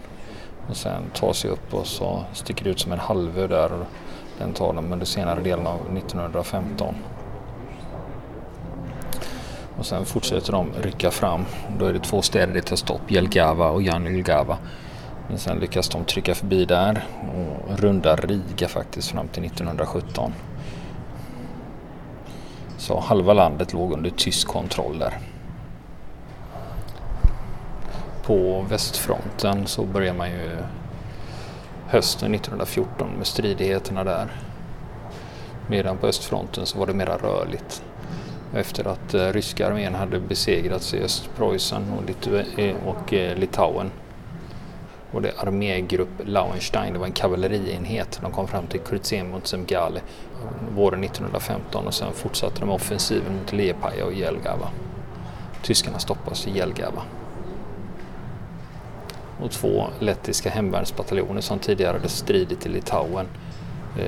Och 0.69 0.77
sen 0.77 1.03
tar 1.13 1.33
sig 1.33 1.51
upp 1.51 1.73
och 1.73 1.85
så 1.85 2.23
sticker 2.33 2.63
det 2.63 2.69
ut 2.69 2.79
som 2.79 2.91
en 2.91 2.99
halvö 2.99 3.47
där. 3.47 3.73
Och 3.73 3.85
den 4.37 4.53
tar 4.53 4.73
de 4.73 4.93
under 4.93 5.05
senare 5.05 5.41
delen 5.41 5.67
av 5.67 5.97
1915. 5.97 6.95
Och 9.79 9.85
sen 9.85 10.05
fortsätter 10.05 10.51
de 10.51 10.71
rycka 10.81 11.11
fram. 11.11 11.45
Då 11.79 11.85
är 11.85 11.93
det 11.93 11.99
två 11.99 12.21
städer 12.21 12.53
det 12.53 12.61
tar 12.61 12.75
stopp, 12.75 13.11
Jelgava 13.11 13.69
och 13.69 13.81
Janulgava 13.81 14.57
Men 15.27 15.37
sen 15.37 15.59
lyckas 15.59 15.89
de 15.89 16.03
trycka 16.05 16.35
förbi 16.35 16.65
där 16.65 17.05
och 17.35 17.79
runda 17.79 18.15
Riga 18.15 18.67
faktiskt 18.67 19.11
fram 19.11 19.27
till 19.27 19.45
1917. 19.45 20.33
Så 22.77 22.99
halva 22.99 23.33
landet 23.33 23.73
låg 23.73 23.93
under 23.93 24.09
tysk 24.09 24.47
kontroll 24.47 24.99
där. 24.99 25.17
På 28.25 28.65
västfronten 28.69 29.67
så 29.67 29.83
börjar 29.85 30.13
man 30.13 30.29
ju 30.29 30.57
hösten 31.87 32.33
1914 32.33 33.09
med 33.17 33.27
stridigheterna 33.27 34.03
där. 34.03 34.27
Medan 35.67 35.97
på 35.97 36.07
östfronten 36.07 36.65
så 36.65 36.79
var 36.79 36.87
det 36.87 36.93
mera 36.93 37.17
rörligt. 37.17 37.83
Efter 38.53 38.87
att 38.87 39.13
eh, 39.13 39.27
ryska 39.27 39.67
armén 39.67 39.95
hade 39.95 40.19
besegrats 40.19 40.93
i 40.93 41.03
Östpreussen 41.03 41.83
och, 41.97 42.03
Litu- 42.03 42.45
eh, 42.57 42.75
och 42.87 43.13
eh, 43.13 43.37
Litauen. 43.37 43.91
Och 45.11 45.21
det 45.21 45.31
armégrupp 45.37 46.09
Lauenstein, 46.25 46.93
det 46.93 46.99
var 46.99 47.05
en 47.05 47.11
kavallerienhet. 47.11 48.19
De 48.21 48.31
kom 48.31 48.47
fram 48.47 48.67
till 48.67 48.79
Kurzem 48.79 49.29
mot 49.29 49.47
Semgale 49.47 50.01
våren 50.75 51.03
1915 51.03 51.87
och 51.87 51.93
sen 51.93 52.13
fortsatte 52.13 52.59
de 52.59 52.69
offensiven 52.69 53.37
mot 53.39 53.53
Liepaja 53.53 54.05
och 54.05 54.13
Jelgava. 54.13 54.69
Tyskarna 55.63 55.99
stoppas 55.99 56.47
i 56.47 56.57
Jelgava. 56.57 57.01
Och 59.41 59.51
två 59.51 59.87
lettiska 59.99 60.49
hemvärnsbataljoner 60.49 61.41
som 61.41 61.59
tidigare 61.59 61.97
hade 61.97 62.09
stridit 62.09 62.65
i 62.65 62.69
Litauen 62.69 63.25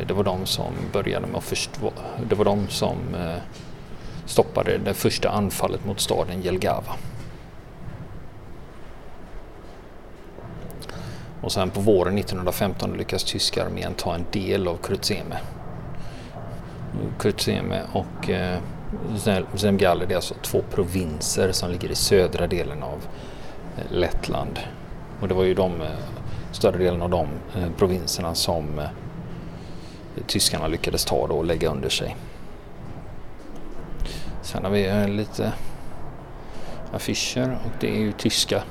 det 0.08 0.14
var 0.14 0.24
de 0.24 0.46
som 0.46 0.74
började 0.94 1.28
med 1.28 1.38
att 1.38 1.44
förstå, 1.44 1.92
det 2.30 2.36
var 2.36 2.46
de 2.46 2.68
som 2.68 2.98
eh, 3.16 3.36
stoppade 4.25 4.78
det 4.78 4.94
första 4.94 5.30
anfallet 5.30 5.86
mot 5.86 6.00
staden 6.00 6.42
Jelgava. 6.42 6.96
Och 11.42 11.51
sen 11.51 11.70
på 11.70 11.80
våren 11.80 12.18
1915 12.18 12.94
lyckas 12.94 13.24
tyska 13.24 13.66
armén 13.66 13.94
ta 13.94 14.16
en 14.16 14.25
del 14.32 14.68
av 14.68 14.78
Kurtseme. 14.78 15.38
Kurtseme 17.20 17.82
och 17.94 18.30
eh, 18.30 18.60
Zemgale 19.56 20.06
det 20.06 20.13
är 20.13 20.16
alltså 20.16 20.36
två 20.42 20.62
provinser 20.72 21.51
som 21.51 21.72
ligger 21.72 21.92
i 21.92 21.96
södra 21.96 22.48
delen 22.48 22.84
av 22.84 23.06
eh, 23.78 23.92
Lettland. 23.92 24.60
Och 25.22 25.28
det 25.28 25.34
var 25.34 25.44
ju 25.44 25.54
de 25.54 25.82
eh, 25.82 25.88
större 26.51 26.78
delen 26.78 27.01
av 27.01 27.10
de 27.10 27.28
eh, 27.56 27.72
provinserna 27.78 28.36
som 28.36 28.82
tyskarna 30.28 30.68
lyckades 30.68 31.06
ta 31.06 31.28
då 31.28 31.36
och 31.36 31.46
lägga 31.46 31.70
under 31.70 31.90
sig. 31.90 32.16
Sen 34.51 34.63
har 34.63 34.72
vi 34.72 34.88
eh, 34.88 35.08
lite 35.08 35.53
affischer 36.93 37.58
och 37.65 37.72
det 37.79 37.89
är 37.89 38.00
ju 38.00 38.12
tyska. 38.12 38.63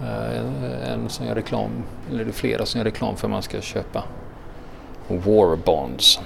Eh, 0.00 0.92
en 0.92 1.08
som 1.08 1.26
gör 1.26 1.34
reklam, 1.34 1.70
eller 2.10 2.24
det 2.24 2.30
är 2.30 2.32
flera 2.32 2.66
som 2.66 2.78
gör 2.78 2.84
reklam 2.84 3.16
för 3.16 3.26
att 3.26 3.30
man 3.30 3.42
ska 3.42 3.60
köpa 3.60 4.04
War 5.08 5.56
Bonds. 5.56 6.20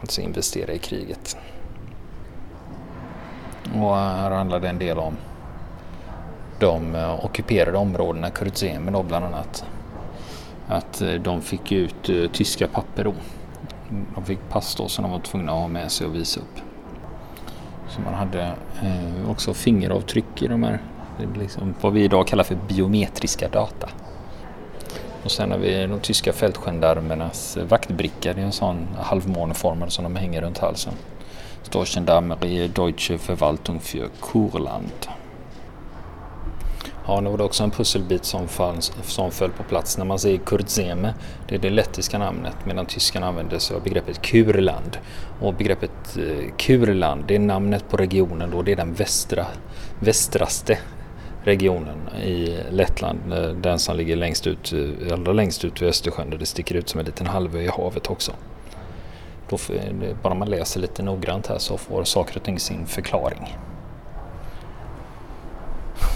Alltså 0.00 0.20
investera 0.20 0.72
i 0.72 0.78
kriget. 0.78 1.36
Och 3.74 3.96
eh, 3.98 4.16
här 4.16 4.30
handlar 4.30 4.60
det 4.60 4.68
en 4.68 4.78
del 4.78 4.98
om 4.98 5.16
de 6.58 6.96
ockuperade 7.22 7.78
områdena, 7.78 8.30
Kurzeme 8.30 8.90
då 8.90 9.02
bland 9.02 9.24
annat 9.24 9.64
att 10.68 11.02
de 11.20 11.42
fick 11.42 11.72
ut 11.72 12.32
tyska 12.32 12.68
papper 12.68 13.04
då. 13.04 13.14
De 14.14 14.24
fick 14.24 14.48
pass 14.48 14.74
då 14.74 14.88
som 14.88 15.02
de 15.02 15.10
var 15.10 15.18
tvungna 15.18 15.52
att 15.52 15.58
ha 15.58 15.68
med 15.68 15.92
sig 15.92 16.06
och 16.06 16.14
visa 16.14 16.40
upp. 16.40 16.60
Så 17.88 18.00
man 18.00 18.14
hade 18.14 18.42
eh, 18.82 19.30
också 19.30 19.54
fingeravtryck 19.54 20.42
i 20.42 20.48
de 20.48 20.62
här, 20.62 20.78
liksom, 21.38 21.74
vad 21.80 21.92
vi 21.92 22.04
idag 22.04 22.26
kallar 22.26 22.44
för 22.44 22.58
biometriska 22.68 23.48
data. 23.48 23.88
Och 25.24 25.30
sen 25.30 25.50
har 25.50 25.58
vi 25.58 25.86
de 25.86 26.00
tyska 26.00 26.32
fältgendarmernas 26.32 27.58
vaktbricka, 27.68 28.32
det 28.34 28.40
är 28.40 28.44
en 28.44 28.52
sån 28.52 28.88
halvmåneformad 29.00 29.92
som 29.92 30.04
de 30.04 30.16
hänger 30.16 30.42
runt 30.42 30.58
halsen. 30.58 30.92
Står 31.62 31.84
Gendarmerie 31.84 32.68
Deutsche 32.68 33.16
Verwaltung 33.16 33.80
für 33.80 34.08
Kurland. 34.20 35.08
Ja, 37.06 37.20
nu 37.20 37.30
var 37.30 37.38
det 37.38 37.44
också 37.44 37.64
en 37.64 37.70
pusselbit 37.70 38.24
som, 38.24 38.48
fanns, 38.48 38.92
som 39.02 39.30
föll 39.30 39.50
på 39.50 39.62
plats. 39.62 39.98
När 39.98 40.04
man 40.04 40.18
säger 40.18 40.38
Kurzeme, 40.38 41.14
det 41.48 41.54
är 41.54 41.58
det 41.58 41.70
lettiska 41.70 42.18
namnet, 42.18 42.56
medan 42.64 42.86
tyskarna 42.86 43.26
använder 43.26 43.58
sig 43.58 43.76
av 43.76 43.82
begreppet 43.82 44.22
Kurland. 44.22 44.98
Och 45.40 45.54
begreppet 45.54 46.16
eh, 46.16 46.54
Kurland, 46.56 47.24
det 47.26 47.34
är 47.34 47.38
namnet 47.38 47.88
på 47.88 47.96
regionen 47.96 48.50
då, 48.50 48.62
det 48.62 48.72
är 48.72 48.76
den 48.76 48.94
västra, 48.94 49.46
västraste 50.00 50.78
regionen 51.44 52.08
i 52.24 52.58
Lettland. 52.70 53.32
Eh, 53.32 53.48
den 53.48 53.78
som 53.78 53.96
ligger 53.96 54.16
längst 54.16 54.46
ut, 54.46 54.72
eh, 54.72 55.12
allra 55.12 55.32
längst 55.32 55.64
ut 55.64 55.82
vid 55.82 55.88
Östersjön 55.88 56.30
där 56.30 56.38
det 56.38 56.46
sticker 56.46 56.74
ut 56.74 56.88
som 56.88 57.00
en 57.00 57.06
liten 57.06 57.26
halvö 57.26 57.60
i 57.60 57.68
havet 57.68 58.10
också. 58.10 58.32
Då, 59.48 59.58
bara 60.22 60.34
man 60.34 60.50
läser 60.50 60.80
lite 60.80 61.02
noggrant 61.02 61.46
här 61.46 61.58
så 61.58 61.76
får 61.76 62.04
saker 62.04 62.36
och 62.36 62.42
ting 62.42 62.58
sin 62.58 62.86
förklaring. 62.86 63.56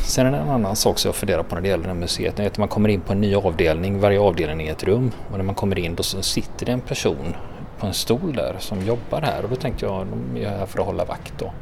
Sen 0.07 0.27
är 0.27 0.31
det 0.31 0.39
en 0.39 0.51
annan 0.51 0.77
sak 0.77 0.99
som 0.99 1.09
jag 1.09 1.15
funderar 1.15 1.43
på 1.43 1.55
när 1.55 1.63
det 1.63 1.69
gäller 1.69 1.85
det 1.85 1.91
här 1.91 1.97
museet. 1.97 2.39
När 2.39 2.51
man 2.59 2.69
kommer 2.69 2.89
in 2.89 3.01
på 3.01 3.13
en 3.13 3.21
ny 3.21 3.35
avdelning, 3.35 4.01
varje 4.01 4.21
avdelning 4.21 4.69
är 4.69 4.73
ett 4.73 4.85
rum 4.85 5.13
och 5.31 5.37
när 5.37 5.45
man 5.45 5.55
kommer 5.55 5.79
in 5.79 5.95
då 5.95 6.03
så 6.03 6.23
sitter 6.23 6.67
det 6.67 6.73
en 6.73 6.81
person 6.81 7.35
på 7.79 7.87
en 7.87 7.95
stol 7.95 8.33
där 8.33 8.57
som 8.59 8.87
jobbar 8.87 9.21
här 9.21 9.43
och 9.43 9.51
då 9.51 9.57
tänkte 9.57 9.87
jag 9.87 10.07
de 10.07 10.41
är 10.41 10.49
här 10.49 10.67
för 10.67 10.81
att 10.81 10.87
hålla 10.87 11.05
vakt 11.05 11.43
och 11.43 11.53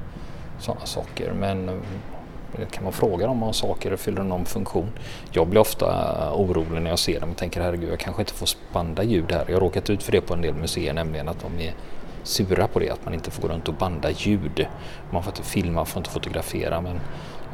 sådana 0.59 0.87
saker. 0.87 1.33
Men 1.33 1.69
eh, 1.69 2.69
kan 2.71 2.85
man 2.85 2.93
fråga 2.93 3.27
dem 3.27 3.43
om 3.43 3.53
saker 3.53 3.97
fyller 3.97 4.23
någon 4.23 4.45
funktion? 4.45 4.91
Jag 5.33 5.47
blir 5.47 5.61
ofta 5.61 5.87
eh, 5.87 6.41
orolig 6.41 6.83
när 6.83 6.91
jag 6.91 6.99
ser 6.99 7.21
dem 7.21 7.31
och 7.31 7.37
tänker 7.37 7.61
herregud 7.61 7.91
jag 7.93 7.99
kanske 7.99 8.23
inte 8.23 8.35
får 8.35 8.47
spanda 8.47 9.03
ljud 9.03 9.33
här. 9.33 9.45
Jag 9.47 9.55
har 9.55 9.61
råkat 9.61 9.91
ut 9.91 10.03
för 10.03 10.13
det 10.13 10.21
på 10.21 10.35
en 10.35 10.43
del 10.43 10.55
museer 10.55 10.95
nämligen 10.95 11.29
att 11.29 11.41
de 11.41 11.65
är 11.65 11.75
sura 12.23 12.67
på 12.67 12.79
det 12.79 12.91
att 12.91 13.05
man 13.05 13.15
inte 13.15 13.31
får 13.31 13.43
gå 13.43 13.49
runt 13.49 13.69
och 13.69 13.75
banda 13.75 14.11
ljud. 14.11 14.67
Man 15.11 15.23
får 15.23 15.33
inte 15.33 15.43
filma, 15.43 15.85
får 15.85 16.01
inte 16.01 16.11
fotografera 16.11 16.81
men 16.81 17.01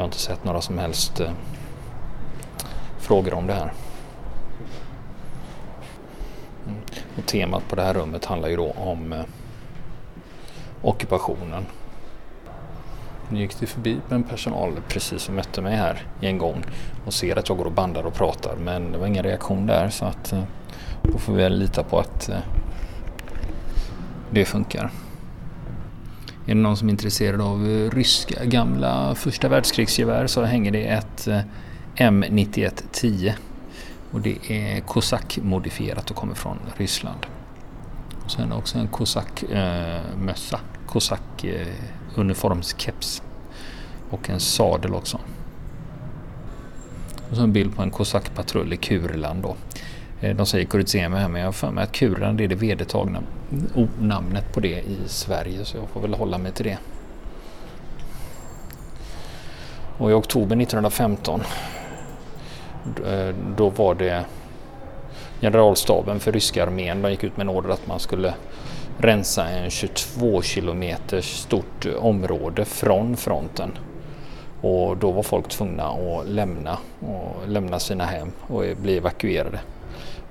jag 0.00 0.04
har 0.04 0.09
inte 0.09 0.19
sett 0.19 0.45
några 0.45 0.61
som 0.61 0.78
helst 0.78 1.21
eh, 1.21 1.30
frågor 2.99 3.35
om 3.35 3.47
det 3.47 3.52
här. 3.52 3.73
Mm. 6.66 6.80
Och 7.19 7.26
temat 7.26 7.69
på 7.69 7.76
det 7.76 7.83
här 7.83 7.95
rummet 7.95 8.25
handlar 8.25 8.49
ju 8.49 8.57
då 8.57 8.71
om 8.71 9.12
eh, 9.12 9.23
ockupationen. 10.83 11.66
Nu 13.28 13.40
gick 13.40 13.61
det 13.61 13.66
förbi 13.66 14.00
en 14.11 14.23
personal 14.23 14.73
precis 14.88 15.23
som 15.23 15.35
mötte 15.35 15.62
mig 15.62 15.76
här 15.76 16.07
i 16.21 16.26
en 16.26 16.38
gång 16.38 16.64
och 17.07 17.14
ser 17.14 17.38
att 17.38 17.49
jag 17.49 17.59
går 17.59 17.64
och 17.64 17.73
bandar 17.73 18.07
och 18.07 18.14
pratar 18.14 18.57
men 18.57 18.92
det 18.92 18.99
var 18.99 19.07
ingen 19.07 19.25
reaktion 19.25 19.66
där 19.66 19.88
så 19.88 20.04
att 20.04 20.33
eh, 20.33 20.42
då 21.02 21.19
får 21.19 21.33
vi 21.33 21.50
lita 21.50 21.83
på 21.83 21.99
att 21.99 22.28
eh, 22.28 22.38
det 24.30 24.45
funkar. 24.45 24.90
Är 26.50 26.54
det 26.54 26.61
någon 26.61 26.76
som 26.76 26.88
är 26.88 26.92
intresserad 26.92 27.40
av 27.40 27.69
eh, 27.69 27.90
ryska 27.90 28.45
gamla 28.45 29.14
första 29.14 29.49
världskrigsgevär 29.49 30.26
så 30.26 30.42
hänger 30.42 30.71
det 30.71 30.85
ett 30.85 31.28
eh, 31.28 31.40
M9110 31.97 33.33
och 34.11 34.21
det 34.21 34.37
är 34.49 34.80
kosackmodifierat 34.80 36.11
och 36.11 36.16
kommer 36.16 36.35
från 36.35 36.59
Ryssland. 36.76 37.26
Och 38.25 38.30
sen 38.30 38.52
också 38.52 38.78
en 38.78 38.88
kosackmössa, 38.88 40.57
eh, 40.57 40.61
Kosak-uniformskeps 40.87 43.21
eh, 43.21 43.25
och 44.14 44.30
en 44.30 44.40
sadel 44.40 44.95
också. 44.95 45.21
Och 47.30 47.37
så 47.37 47.42
en 47.42 47.52
bild 47.52 47.76
på 47.76 47.83
en 47.83 47.90
kosackpatrull 47.90 48.73
i 48.73 48.76
Kurland 48.76 49.42
då. 49.42 49.57
Eh, 50.20 50.36
de 50.36 50.46
säger 50.46 50.64
Kurzeme 50.64 51.16
här 51.16 51.28
men 51.28 51.40
jag 51.40 51.48
har 51.48 51.52
för 51.52 51.70
mig 51.70 51.84
att 51.84 51.92
Kuran 51.92 52.40
är 52.40 52.48
det 52.48 52.54
vedertagna 52.54 53.22
namnet 54.00 54.52
på 54.52 54.60
det 54.60 54.78
i 54.78 54.98
Sverige 55.06 55.64
så 55.64 55.76
jag 55.76 55.88
får 55.88 56.00
väl 56.00 56.14
hålla 56.14 56.38
mig 56.38 56.52
till 56.52 56.64
det. 56.64 56.78
Och 59.98 60.10
i 60.10 60.14
oktober 60.14 60.56
1915 60.56 61.40
eh, 63.06 63.34
då 63.56 63.68
var 63.70 63.94
det 63.94 64.24
generalstaben 65.40 66.20
för 66.20 66.32
ryska 66.32 66.62
armén. 66.62 67.02
De 67.02 67.10
gick 67.10 67.24
ut 67.24 67.36
med 67.36 67.44
en 67.44 67.48
order 67.48 67.70
att 67.70 67.86
man 67.86 68.00
skulle 68.00 68.34
rensa 68.98 69.48
en 69.48 69.70
22 69.70 70.42
kilometer 70.42 71.20
stort 71.20 71.86
område 71.98 72.64
från 72.64 73.16
fronten. 73.16 73.78
Och 74.60 74.96
då 74.96 75.10
var 75.10 75.22
folk 75.22 75.48
tvungna 75.48 75.88
att 75.88 76.28
lämna, 76.28 76.78
och 77.00 77.48
lämna 77.48 77.78
sina 77.78 78.04
hem 78.04 78.32
och 78.40 78.64
bli 78.82 78.96
evakuerade. 78.96 79.60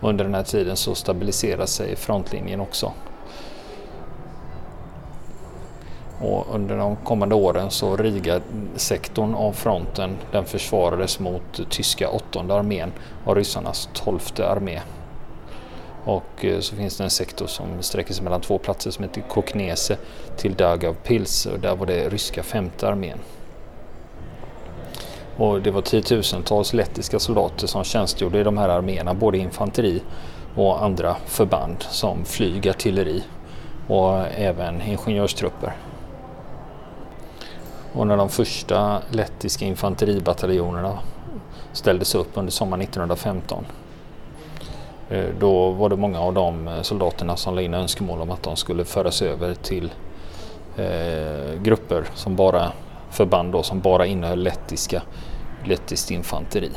Under 0.02 0.26
den 0.26 0.34
här 0.34 0.44
tiden 0.44 0.76
så 0.76 0.96
stabiliserar 0.96 1.66
sig 1.66 1.96
frontlinjen 1.96 2.60
också. 2.60 2.94
Och 6.22 6.48
under 6.52 6.78
de 6.78 6.96
kommande 6.96 7.36
åren 7.36 7.72
så 7.72 7.98
Riga-sektorn 7.98 9.36
av 9.36 9.54
fronten 9.54 10.18
den 10.32 10.46
försvarades 10.46 11.20
mot 11.20 11.70
tyska 11.70 12.10
åttonde 12.10 12.54
armén 12.54 12.92
och 13.26 13.36
ryssarnas 13.36 13.90
tolfte 13.94 14.50
armé. 14.50 14.82
Och 16.06 16.46
eh, 16.46 16.60
så 16.60 16.76
finns 16.76 16.98
det 16.98 17.04
en 17.04 17.10
sektor 17.10 17.48
som 17.48 17.68
sträcker 17.82 18.14
sig 18.14 18.24
mellan 18.24 18.42
två 18.42 18.58
platser 18.58 18.92
som 18.92 19.04
heter 19.04 19.22
Koknese 19.22 19.98
till 20.38 20.54
Dagavpils 20.54 21.46
och 21.46 21.60
där 21.60 21.76
var 21.76 21.86
det 21.86 22.10
ryska 22.10 22.44
femte 22.44 22.88
armén. 22.88 23.20
Och 25.40 25.62
det 25.62 25.72
var 25.72 25.82
tiotusentals 25.82 26.74
lettiska 26.74 27.20
soldater 27.20 27.68
som 27.68 27.84
tjänstgjorde 27.84 28.40
i 28.40 28.44
de 28.44 28.58
här 28.58 28.70
arméerna, 28.70 29.14
både 29.14 29.38
infanteri 29.38 30.02
och 30.56 30.84
andra 30.84 31.16
förband 31.26 31.76
som 31.80 32.26
flyg, 32.26 32.70
artilleri 32.70 33.24
och 33.88 34.18
även 34.38 34.82
ingenjörstrupper. 34.82 35.76
Och 37.94 38.08
när 38.08 38.18
de 38.18 38.30
första 38.30 39.02
lettiska 39.12 39.66
infanteribataljonerna 39.66 41.00
ställdes 41.74 42.16
upp 42.16 42.30
under 42.34 42.52
sommaren 42.52 42.82
1915 42.82 43.66
eh, 45.10 45.26
då 45.40 45.72
var 45.72 45.90
det 45.90 45.96
många 45.96 46.22
av 46.22 46.34
de 46.34 46.68
eh, 46.68 46.82
soldaterna 46.82 47.38
som 47.38 47.56
lade 47.56 47.66
in 47.66 47.74
önskemål 47.74 48.22
om 48.22 48.32
att 48.32 48.44
de 48.44 48.56
skulle 48.56 48.86
föras 48.86 49.22
över 49.22 49.54
till 49.54 49.92
eh, 50.78 51.62
grupper 51.62 52.04
som 52.14 52.36
bara 52.36 52.72
förband 53.10 53.52
då, 53.52 53.64
som 53.64 53.80
bara 53.80 54.06
innehöll 54.06 54.44
lettiska, 54.44 55.02
lettiskt 55.66 56.12
infanteri. 56.12 56.72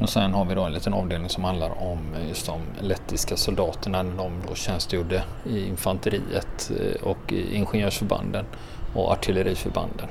Och 0.00 0.08
sen 0.08 0.34
har 0.34 0.44
vi 0.44 0.54
då 0.54 0.64
en 0.64 0.72
liten 0.72 0.94
avdelning 0.94 1.28
som 1.28 1.44
handlar 1.44 1.82
om 1.82 1.98
just 2.28 2.46
de 2.46 2.60
lettiska 2.80 3.36
soldaterna 3.36 4.02
när 4.02 4.16
de 4.16 4.32
då 4.48 4.54
tjänstgjorde 4.54 5.24
i 5.44 5.66
infanteriet 5.66 6.70
eh, 6.80 7.02
och 7.02 7.32
i 7.32 7.56
ingenjörsförbanden 7.56 8.44
och 8.94 9.12
artilleriförbanden. 9.12 10.08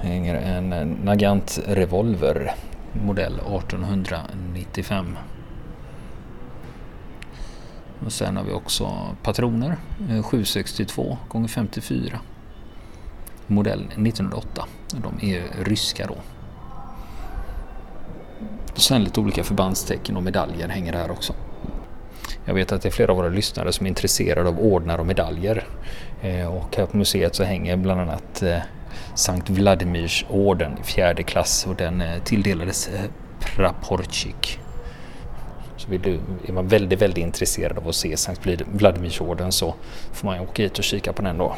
Hänger 0.00 0.34
en 0.34 0.90
Nagant 1.04 1.60
revolver 1.66 2.54
modell 2.92 3.34
1895. 3.34 5.16
Och 8.04 8.12
sen 8.12 8.36
har 8.36 8.44
vi 8.44 8.52
också 8.52 9.16
patroner 9.22 9.76
762 10.22 11.18
x 11.44 11.54
54 11.54 12.20
modell 13.48 13.80
1908. 13.80 14.64
De 14.92 15.32
är 15.32 15.64
ryska 15.64 16.06
då. 16.06 16.16
Sen 18.74 19.04
lite 19.04 19.20
olika 19.20 19.44
förbandstecken 19.44 20.16
och 20.16 20.22
medaljer 20.22 20.68
hänger 20.68 20.92
här 20.92 21.10
också. 21.10 21.34
Jag 22.44 22.54
vet 22.54 22.72
att 22.72 22.82
det 22.82 22.88
är 22.88 22.90
flera 22.90 23.10
av 23.10 23.16
våra 23.16 23.28
lyssnare 23.28 23.72
som 23.72 23.86
är 23.86 23.88
intresserade 23.88 24.48
av 24.48 24.58
ordnar 24.58 24.98
och 24.98 25.06
medaljer. 25.06 25.66
Eh, 26.22 26.54
och 26.54 26.76
här 26.76 26.86
på 26.86 26.96
museet 26.96 27.34
så 27.34 27.44
hänger 27.44 27.76
bland 27.76 28.00
annat 28.00 28.42
eh, 28.42 28.58
Sankt 29.14 29.50
Vladimirs 29.50 30.26
orden 30.28 30.72
i 30.80 30.82
fjärde 30.82 31.22
klass 31.22 31.66
och 31.66 31.74
den 31.76 32.00
eh, 32.00 32.22
tilldelades 32.24 32.90
Praporchik. 33.40 34.58
Så 35.76 35.90
vill 35.90 36.02
du, 36.02 36.20
är 36.46 36.52
man 36.52 36.68
väldigt, 36.68 37.02
väldigt 37.02 37.24
intresserad 37.24 37.78
av 37.78 37.88
att 37.88 37.94
se 37.94 38.16
Sankt 38.16 38.46
Vladimirs 38.66 39.20
orden 39.20 39.52
så 39.52 39.74
får 40.12 40.26
man 40.26 40.40
åka 40.40 40.62
hit 40.62 40.78
och 40.78 40.84
kika 40.84 41.12
på 41.12 41.22
den 41.22 41.38
då. 41.38 41.56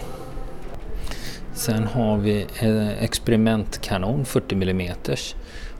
Sen 1.61 1.87
har 1.87 2.17
vi 2.17 2.47
eh, 2.61 3.02
experimentkanon 3.02 4.25
40 4.25 4.55
mm 4.55 4.93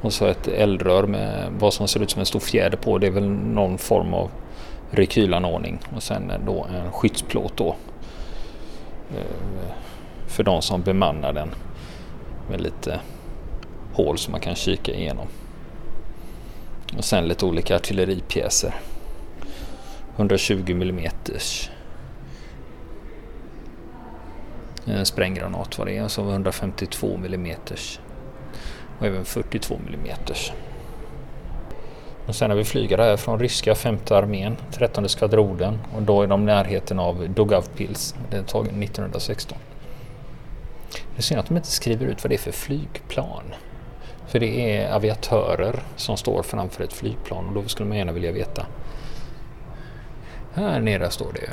och 0.00 0.12
så 0.12 0.26
ett 0.26 0.48
eldrör 0.48 1.06
med 1.06 1.52
vad 1.58 1.74
som 1.74 1.88
ser 1.88 2.02
ut 2.02 2.10
som 2.10 2.20
en 2.20 2.26
stor 2.26 2.40
fjäder 2.40 2.76
på. 2.76 2.98
Det 2.98 3.06
är 3.06 3.10
väl 3.10 3.28
någon 3.28 3.78
form 3.78 4.14
av 4.14 4.30
rekylanordning 4.90 5.78
och 5.96 6.02
sen 6.02 6.32
då 6.46 6.64
en 6.64 6.92
skyddsplåt 6.92 7.56
då 7.56 7.76
eh, 9.10 9.72
för 10.26 10.42
de 10.42 10.62
som 10.62 10.82
bemannar 10.82 11.32
den 11.32 11.50
med 12.50 12.60
lite 12.60 13.00
hål 13.92 14.18
som 14.18 14.32
man 14.32 14.40
kan 14.40 14.54
kika 14.54 14.94
igenom. 14.94 15.26
Och 16.96 17.04
sen 17.04 17.28
lite 17.28 17.46
olika 17.46 17.76
artilleripjäser. 17.76 18.74
120 20.16 20.70
mm 20.70 21.10
spränggranat 25.04 25.78
var 25.78 25.86
det 25.86 25.98
Och 25.98 26.02
alltså 26.02 26.20
152 26.20 27.14
mm 27.14 27.56
och 28.98 29.06
även 29.06 29.24
42 29.24 29.74
mm. 29.74 30.16
Och 32.26 32.36
sen 32.36 32.50
har 32.50 32.56
vi 32.56 32.64
flygare 32.64 33.02
här 33.02 33.16
från 33.16 33.38
ryska 33.38 33.74
femte 33.74 34.16
armén, 34.16 34.56
13 34.72 35.08
skvadronen 35.08 35.78
och 35.96 36.02
då 36.02 36.22
är 36.22 36.26
de 36.26 36.44
närheten 36.44 36.98
av 36.98 37.28
Dugavpils, 37.28 38.14
Det 38.30 38.36
är 38.36 38.42
tagen 38.42 38.82
1916. 38.82 39.58
Det 40.92 41.18
är 41.18 41.22
synd 41.22 41.40
att 41.40 41.46
de 41.46 41.56
inte 41.56 41.70
skriver 41.70 42.06
ut 42.06 42.24
vad 42.24 42.30
det 42.30 42.34
är 42.34 42.38
för 42.38 42.52
flygplan. 42.52 43.44
För 44.30 44.40
det 44.40 44.76
är 44.76 44.92
aviatörer 44.92 45.82
som 45.96 46.16
står 46.16 46.42
framför 46.42 46.84
ett 46.84 46.92
flygplan 46.92 47.46
och 47.46 47.54
då 47.54 47.68
skulle 47.68 47.88
man 47.88 47.98
gärna 47.98 48.12
vilja 48.12 48.32
veta 48.32 48.66
här 50.54 50.80
nere 50.80 51.10
står 51.10 51.32
det. 51.32 51.50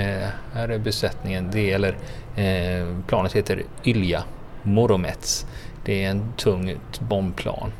Eh, 0.00 0.28
här 0.52 0.68
är 0.68 0.78
besättningen. 0.78 1.50
Det 1.50 1.72
eller 1.72 1.98
eh, 2.36 2.96
planet 3.06 3.32
heter 3.32 3.62
Ylja 3.84 4.24
Moromets. 4.62 5.46
Det 5.84 6.04
är 6.04 6.10
en 6.10 6.32
tungt 6.36 7.00
bombplan. 7.00 7.72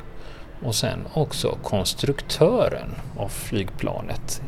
Och 0.63 0.75
sen 0.75 0.99
också 1.13 1.57
konstruktören 1.63 2.95
av 3.17 3.27
flygplanet 3.27 4.41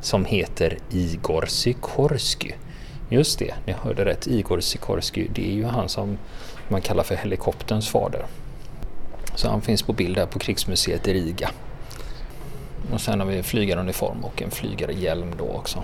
som 0.00 0.24
heter 0.24 0.78
Igor 0.90 1.46
Sikorsky. 1.46 2.52
Just 3.08 3.38
det, 3.38 3.54
ni 3.64 3.72
hörde 3.72 4.04
rätt. 4.04 4.26
Igor 4.26 4.60
Sikorsky, 4.60 5.28
det 5.34 5.48
är 5.48 5.54
ju 5.54 5.64
han 5.64 5.88
som 5.88 6.18
man 6.68 6.80
kallar 6.80 7.02
för 7.02 7.16
helikopterns 7.16 7.88
fader. 7.88 8.26
Så 9.36 9.48
han 9.48 9.62
finns 9.62 9.82
på 9.82 9.92
bild 9.92 10.18
här 10.18 10.26
på 10.26 10.38
krigsmuseet 10.38 11.08
i 11.08 11.14
Riga. 11.14 11.50
Och 12.92 13.00
sen 13.00 13.20
har 13.20 13.26
vi 13.26 13.36
en 13.36 13.44
flygaruniform 13.44 14.24
och 14.24 14.42
en 14.42 14.50
flygarhjälm 14.50 15.34
då 15.38 15.44
också. 15.44 15.82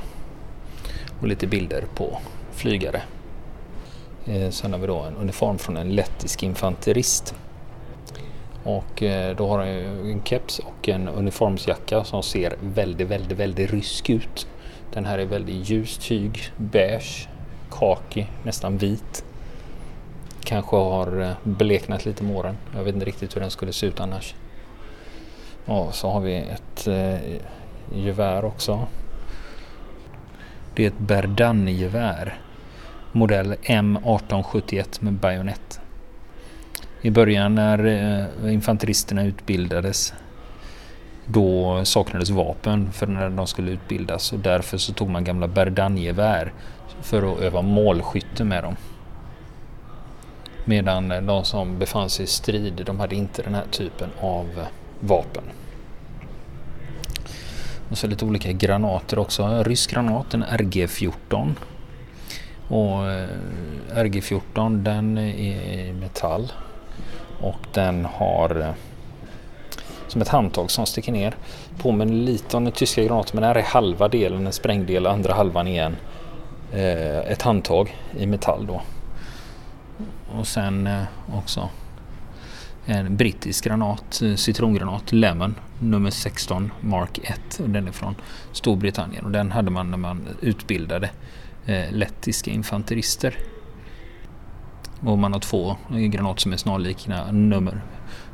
Och 1.20 1.28
lite 1.28 1.46
bilder 1.46 1.84
på 1.94 2.18
flygare. 2.52 3.02
Eh, 4.26 4.50
sen 4.50 4.72
har 4.72 4.80
vi 4.80 4.86
då 4.86 4.98
en 4.98 5.16
uniform 5.16 5.58
från 5.58 5.76
en 5.76 5.94
lettisk 5.94 6.42
infanterist. 6.42 7.34
Och 8.64 9.02
eh, 9.02 9.36
då 9.36 9.48
har 9.48 9.58
han 9.58 9.68
en 9.68 10.22
keps 10.24 10.58
och 10.58 10.88
en 10.88 11.08
uniformsjacka 11.08 12.04
som 12.04 12.22
ser 12.22 12.54
väldigt, 12.60 13.08
väldigt, 13.08 13.38
väldigt 13.38 13.70
rysk 13.70 14.10
ut. 14.10 14.46
Den 14.92 15.04
här 15.04 15.18
är 15.18 15.24
väldigt 15.24 15.70
ljust 15.70 16.02
tyg, 16.02 16.52
beige, 16.56 17.28
kaki, 17.70 18.26
nästan 18.42 18.78
vit. 18.78 19.24
Kanske 20.44 20.76
har 20.76 21.20
eh, 21.20 21.32
bleknat 21.44 22.04
lite 22.04 22.24
med 22.24 22.36
åren. 22.36 22.56
Jag 22.74 22.84
vet 22.84 22.94
inte 22.94 23.06
riktigt 23.06 23.36
hur 23.36 23.40
den 23.40 23.50
skulle 23.50 23.72
se 23.72 23.86
ut 23.86 24.00
annars. 24.00 24.34
Och 25.66 25.94
så 25.94 26.10
har 26.10 26.20
vi 26.20 26.36
ett 26.36 26.86
eh, 26.86 27.18
gevär 27.94 28.44
också. 28.44 28.86
Det 30.74 30.84
är 30.84 30.88
ett 30.88 30.98
Berdan-gevär. 30.98 32.38
Modell 33.12 33.54
M1871 33.54 35.04
med 35.04 35.12
bajonett. 35.12 35.80
I 37.02 37.10
början 37.10 37.54
när 37.54 37.86
eh, 37.86 38.54
infanteristerna 38.54 39.24
utbildades 39.24 40.14
då 41.26 41.80
saknades 41.84 42.30
vapen 42.30 42.92
för 42.92 43.06
när 43.06 43.30
de 43.30 43.46
skulle 43.46 43.70
utbildas 43.70 44.32
och 44.32 44.38
därför 44.38 44.78
så 44.78 44.92
tog 44.92 45.10
man 45.10 45.24
gamla 45.24 45.48
Berdan-gevär 45.48 46.52
för 47.00 47.32
att 47.32 47.40
öva 47.40 47.62
målskytte 47.62 48.44
med 48.44 48.62
dem. 48.62 48.76
Medan 50.64 51.08
de 51.08 51.44
som 51.44 51.78
befann 51.78 52.10
sig 52.10 52.24
i 52.24 52.26
strid, 52.26 52.82
de 52.86 53.00
hade 53.00 53.14
inte 53.14 53.42
den 53.42 53.54
här 53.54 53.66
typen 53.70 54.10
av 54.20 54.66
vapen. 55.00 55.44
Och 57.90 57.98
så 57.98 58.06
lite 58.06 58.24
olika 58.24 58.52
granater 58.52 59.18
också. 59.18 59.42
En 59.42 59.64
rysk 59.64 59.90
granat, 59.90 60.34
en 60.34 60.44
RG14. 60.44 61.54
Och 62.68 63.10
eh, 63.10 63.28
RG14 63.94 64.82
den 64.82 65.18
är 65.18 65.34
i 65.34 65.92
metall 65.92 66.52
och 67.40 67.66
den 67.72 68.04
har 68.04 68.60
eh, 68.60 68.74
som 70.08 70.22
ett 70.22 70.28
handtag 70.28 70.70
som 70.70 70.86
sticker 70.86 71.12
ner. 71.12 71.34
Påminner 71.78 72.14
lite 72.14 72.56
om 72.56 72.64
den 72.64 72.72
tyska 72.72 73.04
granaten 73.04 73.30
men 73.34 73.42
det 73.42 73.46
här 73.46 73.54
är 73.54 73.62
halva 73.62 74.08
delen 74.08 74.46
en 74.46 74.52
sprängdel, 74.52 75.06
andra 75.06 75.34
halvan 75.34 75.68
igen 75.68 75.96
eh, 76.72 77.18
ett 77.18 77.42
handtag 77.42 77.96
i 78.18 78.26
metall 78.26 78.66
då. 78.66 78.82
Och 80.38 80.46
sen 80.46 80.86
eh, 80.86 81.02
också 81.32 81.68
en 82.86 83.16
brittisk 83.16 83.64
granat, 83.64 84.22
eh, 84.22 84.34
citrongranat, 84.34 85.12
Lemon, 85.12 85.54
nummer 85.78 86.10
16, 86.10 86.72
Mark 86.80 87.18
1. 87.22 87.60
Och 87.60 87.70
den 87.70 87.88
är 87.88 87.92
från 87.92 88.14
Storbritannien 88.52 89.24
och 89.24 89.30
den 89.30 89.52
hade 89.52 89.70
man 89.70 89.90
när 89.90 89.98
man 89.98 90.28
utbildade 90.40 91.10
eh, 91.66 91.92
lettiska 91.92 92.50
infanterister. 92.50 93.36
Och 95.00 95.18
man 95.18 95.32
har 95.32 95.40
två 95.40 95.76
eh, 95.90 95.96
granater 95.96 96.40
som 96.40 96.52
är 96.52 96.56
snarlika 96.56 97.32
nummer, 97.32 97.80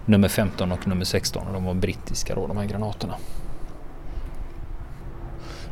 nummer 0.04 0.28
15 0.28 0.72
och 0.72 0.88
nummer 0.88 1.04
16 1.04 1.46
och 1.46 1.52
de 1.52 1.64
var 1.64 1.74
brittiska 1.74 2.34
då, 2.34 2.46
de 2.46 2.56
här 2.56 2.66
granaterna. 2.66 3.14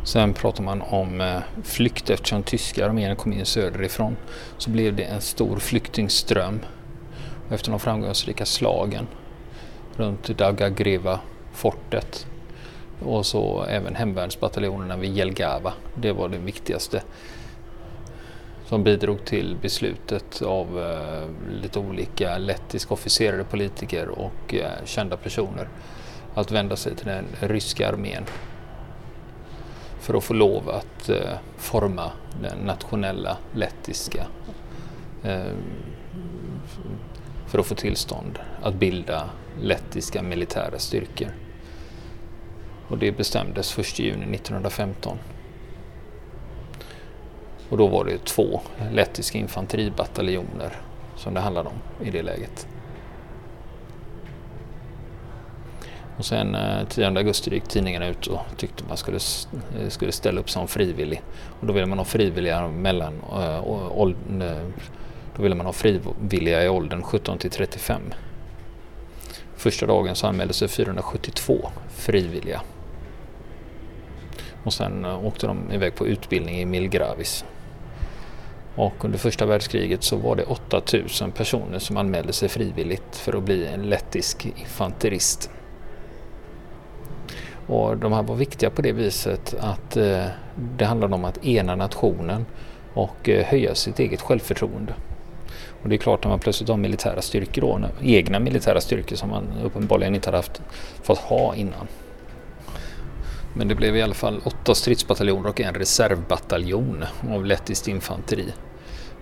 Sen 0.06 0.34
pratar 0.34 0.62
man 0.62 0.82
om 0.82 1.20
eh, 1.20 1.38
flykt 1.62 2.10
eftersom 2.10 2.42
tyska 2.42 2.86
armén 2.86 3.16
kom 3.16 3.32
in 3.32 3.46
söderifrån. 3.46 4.16
Så 4.58 4.70
blev 4.70 4.96
det 4.96 5.02
en 5.02 5.20
stor 5.20 5.58
flyktingström. 5.58 6.60
Efter 7.50 7.70
de 7.70 7.80
framgångsrika 7.80 8.44
slagen 8.44 9.06
runt 9.96 10.38
Dagagriva 10.38 11.20
fortet 11.52 12.26
och 13.04 13.26
så 13.26 13.64
även 13.64 13.94
hemvärnsbataljonerna 13.94 14.96
vid 14.96 15.16
Jelgava. 15.16 15.72
Det 15.94 16.12
var 16.12 16.28
det 16.28 16.38
viktigaste 16.38 17.02
som 18.66 18.84
bidrog 18.84 19.24
till 19.24 19.56
beslutet 19.62 20.42
av 20.42 20.80
eh, 20.80 21.52
lite 21.62 21.78
olika 21.78 22.38
lettiska 22.38 22.94
officerare, 22.94 23.44
politiker 23.44 24.08
och 24.08 24.54
eh, 24.54 24.84
kända 24.84 25.16
personer 25.16 25.68
att 26.34 26.50
vända 26.50 26.76
sig 26.76 26.96
till 26.96 27.06
den 27.06 27.24
ryska 27.40 27.88
armén 27.88 28.24
för 30.06 30.14
att 30.14 30.24
få 30.24 30.34
lov 30.34 30.70
att 30.70 31.08
eh, 31.08 31.38
forma 31.56 32.12
den 32.42 32.58
nationella 32.58 33.36
lettiska 33.54 34.26
eh, 35.22 35.52
för 37.46 37.58
att 37.58 37.66
få 37.66 37.74
tillstånd 37.74 38.38
att 38.62 38.74
bilda 38.74 39.30
lettiska 39.60 40.22
militära 40.22 40.78
styrkor. 40.78 41.28
Och 42.88 42.98
det 42.98 43.12
bestämdes 43.12 43.78
1 43.78 43.98
juni 43.98 44.36
1915. 44.36 45.18
Och 47.68 47.76
då 47.78 47.86
var 47.86 48.04
det 48.04 48.24
två 48.24 48.60
lettiska 48.92 49.38
infanteribataljoner 49.38 50.76
som 51.16 51.34
det 51.34 51.40
handlade 51.40 51.68
om 51.68 52.06
i 52.06 52.10
det 52.10 52.22
läget. 52.22 52.68
Och 56.18 56.24
sen 56.24 56.55
eh, 56.55 56.88
10 56.88 57.07
augusti 57.07 57.55
gick 57.55 57.68
tidningarna 57.68 58.07
ut 58.07 58.26
och 58.26 58.40
tyckte 58.57 58.85
man 58.88 58.96
skulle, 58.96 59.18
eh, 59.81 59.88
skulle 59.88 60.12
ställa 60.12 60.40
upp 60.40 60.50
som 60.50 60.68
frivillig. 60.68 61.22
Och 61.61 61.66
då 61.66 61.72
ville 61.72 61.87
man 61.87 61.98
ha 61.98 62.05
frivilliga 62.05 62.68
mellan 62.68 63.14
äh, 63.33 64.11
då 65.37 65.42
ville 65.42 65.55
man 65.55 65.66
ha 65.66 65.72
frivilliga 65.72 66.64
i 66.64 66.68
åldern 66.68 67.02
17 67.02 67.38
till 67.38 67.50
35. 67.50 68.00
Första 69.57 69.87
dagen 69.87 70.14
så 70.14 70.26
anmälde 70.26 70.55
sig 70.55 70.68
472 70.68 71.70
frivilliga. 71.88 72.61
Och 74.64 74.72
sen 74.72 75.05
åkte 75.05 75.46
de 75.46 75.72
iväg 75.72 75.94
på 75.94 76.07
utbildning 76.07 76.61
i 76.61 76.64
Milgravis. 76.64 77.44
Och 78.76 79.05
under 79.05 79.18
första 79.18 79.46
världskriget 79.46 80.02
så 80.02 80.16
var 80.16 80.37
det 80.37 80.44
8000 80.44 81.33
personer 81.33 81.79
som 81.79 81.96
anmälde 81.96 82.33
sig 82.33 82.48
frivilligt 82.48 83.16
för 83.16 83.37
att 83.37 83.42
bli 83.42 83.66
en 83.66 83.83
lettisk 83.83 84.46
infanterist. 84.46 85.50
Och 87.66 87.96
de 87.96 88.12
här 88.12 88.22
var 88.22 88.35
viktiga 88.35 88.70
på 88.70 88.83
det 88.83 88.92
viset 88.92 89.55
att 89.61 89.96
eh, 89.96 90.24
det 90.55 90.85
handlade 90.85 91.14
om 91.14 91.24
att 91.24 91.44
ena 91.44 91.74
nationen 91.74 92.46
och 92.94 93.29
eh, 93.29 93.44
höja 93.44 93.74
sitt 93.74 93.98
eget 93.98 94.20
självförtroende. 94.20 94.94
Och 95.83 95.88
det 95.88 95.94
är 95.94 95.98
klart 95.98 96.24
när 96.24 96.31
man 96.31 96.38
plötsligt 96.38 96.68
har 96.68 96.76
militära 96.76 97.22
styrkor 97.22 97.62
då, 97.62 97.88
egna 98.02 98.38
militära 98.38 98.81
styrkor 98.81 99.16
som 99.16 99.31
man 99.31 99.44
uppenbarligen 99.64 100.14
inte 100.14 100.29
hade 100.29 100.38
haft, 100.38 100.62
fått 101.02 101.18
ha 101.18 101.55
innan. 101.55 101.87
Men 103.55 103.68
det 103.68 103.74
blev 103.74 103.96
i 103.96 104.02
alla 104.02 104.14
fall 104.14 104.40
åtta 104.44 104.74
stridsbataljoner 104.74 105.48
och 105.48 105.61
en 105.61 105.74
reservbataljon 105.74 107.05
av 107.31 107.44
lettiskt 107.44 107.88
infanteri. 107.88 108.52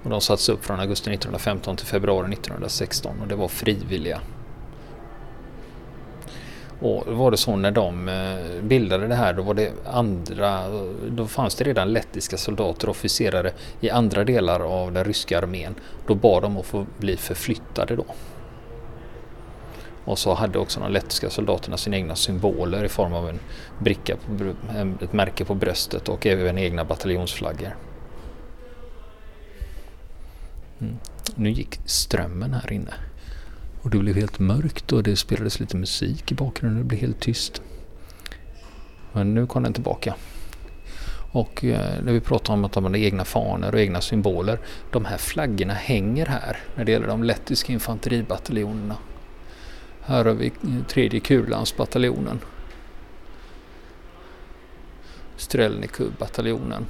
Och 0.03 0.11
de 0.11 0.21
sattes 0.21 0.49
upp 0.49 0.65
från 0.65 0.81
augusti 0.81 1.11
1915 1.11 1.77
till 1.77 1.87
februari 1.87 2.33
1916 2.33 3.21
och 3.21 3.29
det 3.29 3.35
var 3.35 3.49
frivilliga 3.49 4.21
och 6.85 7.07
var 7.07 7.31
det 7.31 7.37
så 7.37 7.57
när 7.57 7.71
de 7.71 8.09
eh, 8.09 8.63
bildade 8.63 9.07
det 9.07 9.15
här 9.15 9.33
då 9.33 9.43
var 9.43 9.55
det 9.55 9.73
andra, 9.87 10.69
då 11.09 11.27
fanns 11.27 11.55
det 11.55 11.65
redan 11.65 11.93
lettiska 11.93 12.37
soldater 12.37 12.89
och 12.89 12.91
officerare 12.91 13.53
i 13.81 13.91
andra 13.91 14.25
delar 14.25 14.61
av 14.61 14.93
den 14.93 15.05
ryska 15.05 15.39
armén. 15.39 15.75
Då 16.07 16.15
bad 16.15 16.43
de 16.43 16.57
att 16.57 16.67
få 16.67 16.87
bli 16.99 17.17
förflyttade 17.17 17.97
då. 17.97 18.05
Och 20.05 20.19
så 20.19 20.35
hade 20.35 20.59
också 20.59 20.81
de 20.81 20.93
lettiska 20.93 21.31
soldaterna 21.31 21.77
sina 21.77 21.97
egna 21.97 22.15
symboler 22.15 22.85
i 22.85 22.89
form 22.89 23.13
av 23.13 23.29
en 23.29 23.41
bricka, 23.79 24.17
på, 24.17 24.55
ett 25.05 25.13
märke 25.13 25.45
på 25.45 25.55
bröstet 25.55 26.09
och 26.09 26.27
även 26.27 26.59
egna 26.59 26.85
bataljonsflaggor. 26.85 27.77
Mm. 30.81 30.97
Nu 31.35 31.51
gick 31.51 31.81
strömmen 31.85 32.55
här 32.55 32.73
inne. 32.73 32.95
Och 33.85 33.91
det 33.91 33.99
blev 33.99 34.17
helt 34.17 34.39
mörkt 34.39 34.93
och 34.93 35.03
det 35.03 35.17
spelades 35.17 35.61
lite 35.61 35.77
musik 35.77 36.33
i 36.33 36.35
bakgrunden. 36.35 36.79
Det 36.79 36.85
blev 36.85 37.01
helt 37.01 37.21
tyst. 37.21 37.63
Men 39.13 39.35
nu 39.35 39.47
kom 39.47 39.63
den 39.63 39.73
tillbaka. 39.73 40.15
Och 41.33 41.65
eh, 41.65 42.03
när 42.05 42.13
vi 42.13 42.21
pratar 42.21 42.55
om 42.55 42.65
att 42.65 42.73
de 42.73 42.85
hade 42.85 42.99
egna 42.99 43.25
fanor 43.25 43.75
och 43.75 43.81
egna 43.81 44.01
symboler. 44.01 44.59
De 44.91 45.05
här 45.05 45.17
flaggorna 45.17 45.75
hänger 45.75 46.27
här 46.27 46.59
när 46.75 46.85
det 46.85 46.93
gäller 46.93 47.07
de 47.07 47.25
lettiska 47.25 47.73
infanteribataljonerna. 47.73 48.97
Här 50.01 50.25
har 50.25 50.35
vi 50.35 50.47
eh, 50.47 50.87
tredje 50.89 51.21
Kurlandsbataljonen. 51.21 52.41
Strelnikubbataljonen 55.37 56.87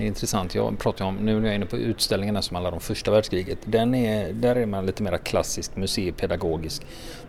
är 0.00 0.06
intressant. 0.06 0.54
Jag 0.54 0.78
pratar 0.78 1.04
om, 1.04 1.16
nu 1.16 1.34
när 1.34 1.42
jag 1.42 1.50
är 1.50 1.54
inne 1.56 1.66
på 1.66 1.76
utställningarna 1.76 2.42
som 2.42 2.54
handlar 2.54 2.72
om 2.72 2.80
första 2.80 3.10
världskriget. 3.10 3.58
Den 3.64 3.94
är, 3.94 4.32
där 4.32 4.56
är 4.56 4.66
man 4.66 4.86
lite 4.86 5.02
mer 5.02 5.18
klassisk 5.18 5.76
museipedagogisk. 5.76 6.82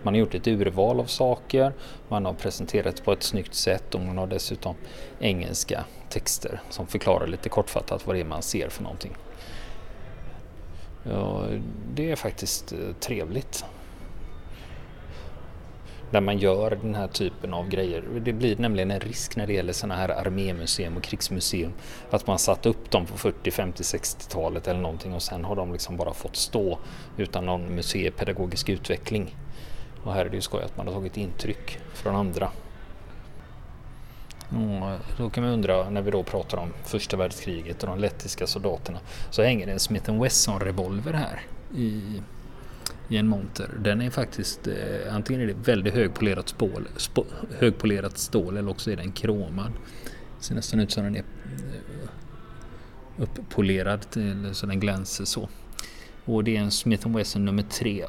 Man 0.04 0.14
har 0.14 0.20
gjort 0.20 0.36
ett 0.36 0.48
urval 0.48 1.00
av 1.00 1.06
saker, 1.06 1.74
man 2.08 2.26
har 2.26 2.34
presenterat 2.34 3.04
på 3.04 3.14
ett 3.14 3.24
snyggt 3.24 3.54
sätt 3.54 3.96
och 3.96 4.02
man 4.02 4.18
har 4.18 4.28
dessutom 4.28 4.76
engelska 5.20 5.86
texter 6.10 6.62
som 6.70 6.88
förklarar 6.88 7.28
lite 7.28 7.50
kortfattat 7.50 8.08
vad 8.08 8.16
det 8.16 8.20
är 8.20 8.26
man 8.26 8.42
ser 8.42 8.70
för 8.70 8.84
någonting. 8.84 9.12
Ja, 11.04 11.46
det 11.94 12.12
är 12.12 12.16
faktiskt 12.16 12.74
eh, 12.74 12.80
trevligt 13.00 13.66
där 16.12 16.21
man 16.21 16.38
gör 16.38 16.78
den 16.82 16.95
här 16.95 17.08
typen 17.08 17.54
av 17.54 17.69
grejer. 17.69 18.04
Det 18.21 18.34
blir 18.34 18.58
nämligen 18.58 18.91
en 18.91 19.00
risk 19.00 19.36
när 19.36 19.47
det 19.47 19.54
gäller 19.54 19.74
sådana 19.74 19.95
här 19.95 20.10
armémuseum 20.10 20.97
och 20.97 21.04
krigsmuseum. 21.04 21.74
Att 22.10 22.28
man 22.28 22.39
satt 22.39 22.65
upp 22.65 22.91
dem 22.91 23.06
på 23.06 23.17
40, 23.17 23.52
50, 23.52 23.84
60-talet 23.84 24.67
eller 24.67 24.80
någonting 24.80 25.13
och 25.13 25.21
sen 25.21 25.45
har 25.45 25.56
de 25.56 25.74
liksom 25.74 25.97
bara 25.97 26.13
fått 26.13 26.36
stå 26.36 26.80
utan 27.17 27.45
någon 27.45 27.76
museipedagogisk 27.76 28.69
utveckling. 28.69 29.36
Och 30.04 30.13
här 30.13 30.26
är 30.26 30.30
det 30.30 30.36
ju 30.36 30.41
skoj 30.41 30.63
att 30.63 30.78
man 30.78 30.88
har 30.88 30.93
tagit 30.93 31.17
intryck 31.17 31.80
från 31.93 32.15
andra. 32.15 32.52
Mm, 34.52 34.97
då 35.17 35.30
kan 35.30 35.43
man 35.43 35.54
undra 35.54 35.89
när 35.89 36.02
vi 36.02 36.12
då 36.12 36.24
pratar 36.24 36.58
om 36.58 36.74
första 36.84 37.17
världskriget 37.17 37.84
och 37.84 37.89
de 37.89 38.00
lettiska 38.00 38.47
soldaterna 38.47 39.00
så 39.30 39.43
hänger 39.43 39.65
det 39.65 39.71
en 39.71 39.80
Smith 39.80 40.21
Wesson 40.21 40.60
revolver 40.60 41.13
här 41.13 41.41
i 41.76 42.21
i 43.12 43.17
en 43.17 43.28
monter. 43.28 43.69
Den 43.80 44.02
är 44.02 44.10
faktiskt 44.10 44.67
eh, 44.67 45.15
antingen 45.15 45.41
är 45.41 45.47
det 45.47 45.54
väldigt 45.54 45.93
högpolerat, 45.93 46.50
spål, 46.50 46.88
spå, 46.97 47.26
högpolerat 47.60 48.17
stål 48.17 48.58
eller 48.58 48.71
också 48.71 48.91
är 48.91 48.95
den 48.95 49.12
kromad. 49.12 49.71
Det 50.38 50.45
ser 50.45 50.56
nästan 50.56 50.80
ut 50.80 50.91
som 50.91 51.04
den 51.04 51.15
är 51.15 51.19
eh, 51.19 52.10
upppolerad 53.17 54.10
till, 54.10 54.50
så 54.54 54.65
den 54.65 54.80
glänser 54.80 55.26
så. 55.26 55.50
Och 56.26 56.43
det 56.43 56.58
är 56.58 56.62
en 56.62 56.71
Smith 56.71 57.08
Wesson 57.08 57.45
nummer 57.45 57.63
3 57.63 58.06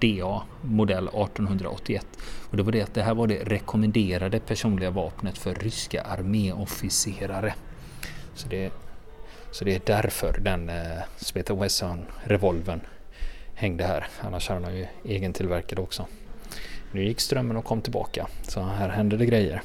DA 0.00 0.42
modell 0.62 1.08
1881. 1.08 2.06
Och 2.50 2.56
det 2.56 2.62
var 2.62 2.72
det 2.72 2.82
att 2.82 2.94
det 2.94 3.02
här 3.02 3.14
var 3.14 3.26
det 3.26 3.44
rekommenderade 3.44 4.40
personliga 4.40 4.90
vapnet 4.90 5.38
för 5.38 5.54
ryska 5.54 6.02
arméofficerare. 6.02 7.54
Så 8.34 8.48
det, 8.48 8.72
så 9.50 9.64
det 9.64 9.74
är 9.74 9.80
därför 9.86 10.38
den 10.40 10.68
eh, 10.68 11.02
Smith 11.16 11.60
Wesson 11.60 12.04
revolven 12.24 12.80
hängde 13.54 13.84
här. 13.84 14.06
Annars 14.20 14.48
hade 14.48 14.64
han 14.64 14.76
ju 14.76 14.86
egentillverkade 15.04 15.82
också. 15.82 16.06
Nu 16.92 17.04
gick 17.04 17.20
strömmen 17.20 17.56
och 17.56 17.64
kom 17.64 17.80
tillbaka. 17.80 18.26
Så 18.42 18.60
här 18.60 18.88
hände 18.88 19.16
det 19.16 19.26
grejer. 19.26 19.62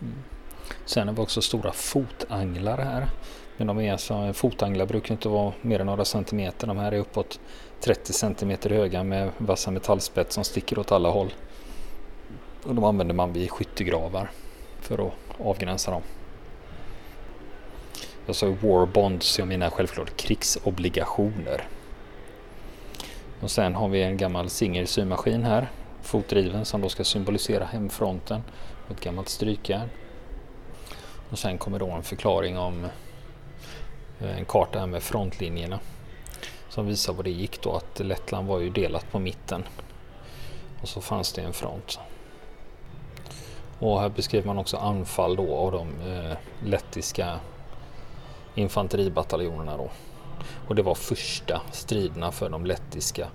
Mm. 0.00 0.14
Sen 0.84 1.08
har 1.08 1.14
vi 1.14 1.20
också 1.20 1.42
stora 1.42 1.72
fotanglar 1.72 2.78
här. 2.78 3.06
Men 3.56 3.66
de 3.66 3.80
är 3.80 3.92
alltså, 3.92 4.32
fotanglar 4.32 4.86
brukar 4.86 5.14
inte 5.14 5.28
vara 5.28 5.52
mer 5.62 5.80
än 5.80 5.86
några 5.86 6.04
centimeter. 6.04 6.66
De 6.66 6.78
här 6.78 6.92
är 6.92 6.98
uppåt 6.98 7.40
30 7.80 8.12
centimeter 8.12 8.70
höga 8.70 9.04
med 9.04 9.30
vassa 9.38 9.70
metallspett 9.70 10.32
som 10.32 10.44
sticker 10.44 10.78
åt 10.78 10.92
alla 10.92 11.10
håll. 11.10 11.32
Och 12.62 12.74
de 12.74 12.84
använder 12.84 13.14
man 13.14 13.32
vid 13.32 13.50
skyttegravar 13.50 14.30
för 14.80 15.06
att 15.06 15.12
avgränsa 15.38 15.90
dem. 15.90 16.02
Jag 18.26 18.36
sa 18.36 18.46
war 18.46 18.86
bonds, 18.86 19.38
jag 19.38 19.48
menar 19.48 19.70
självklart 19.70 20.16
krigsobligationer. 20.16 21.68
Och 23.40 23.50
sen 23.50 23.74
har 23.74 23.88
vi 23.88 24.02
en 24.02 24.16
gammal 24.16 24.50
Singer 24.50 24.86
symaskin 24.86 25.44
här, 25.44 25.70
fotdriven 26.02 26.64
som 26.64 26.80
då 26.80 26.88
ska 26.88 27.04
symbolisera 27.04 27.64
hemfronten. 27.64 28.42
och 28.84 28.90
Ett 28.90 29.00
gammalt 29.00 29.28
strykjärn. 29.28 29.88
Och 31.30 31.38
sen 31.38 31.58
kommer 31.58 31.78
då 31.78 31.90
en 31.90 32.02
förklaring 32.02 32.58
om 32.58 32.84
eh, 34.20 34.38
en 34.38 34.44
karta 34.44 34.78
här 34.78 34.86
med 34.86 35.02
frontlinjerna 35.02 35.80
som 36.68 36.86
visar 36.86 37.12
vad 37.12 37.24
det 37.24 37.30
gick 37.30 37.62
då 37.62 37.76
att 37.76 38.00
Lettland 38.00 38.48
var 38.48 38.58
ju 38.58 38.70
delat 38.70 39.10
på 39.12 39.18
mitten 39.18 39.64
och 40.82 40.88
så 40.88 41.00
fanns 41.00 41.32
det 41.32 41.42
en 41.42 41.52
front. 41.52 41.98
Och 43.78 44.00
här 44.00 44.08
beskriver 44.08 44.46
man 44.46 44.58
också 44.58 44.76
anfall 44.76 45.36
då 45.36 45.54
av 45.54 45.72
de 45.72 46.12
eh, 46.12 46.36
lettiska 46.64 47.40
infanteribataljonerna 48.54 49.76
då. 49.76 49.90
Och 50.68 50.74
det 50.74 50.82
var 50.82 50.94
första 50.94 51.60
striderna 51.72 52.32
för 52.32 52.48
de 52.48 52.66
lettiska 52.66 53.26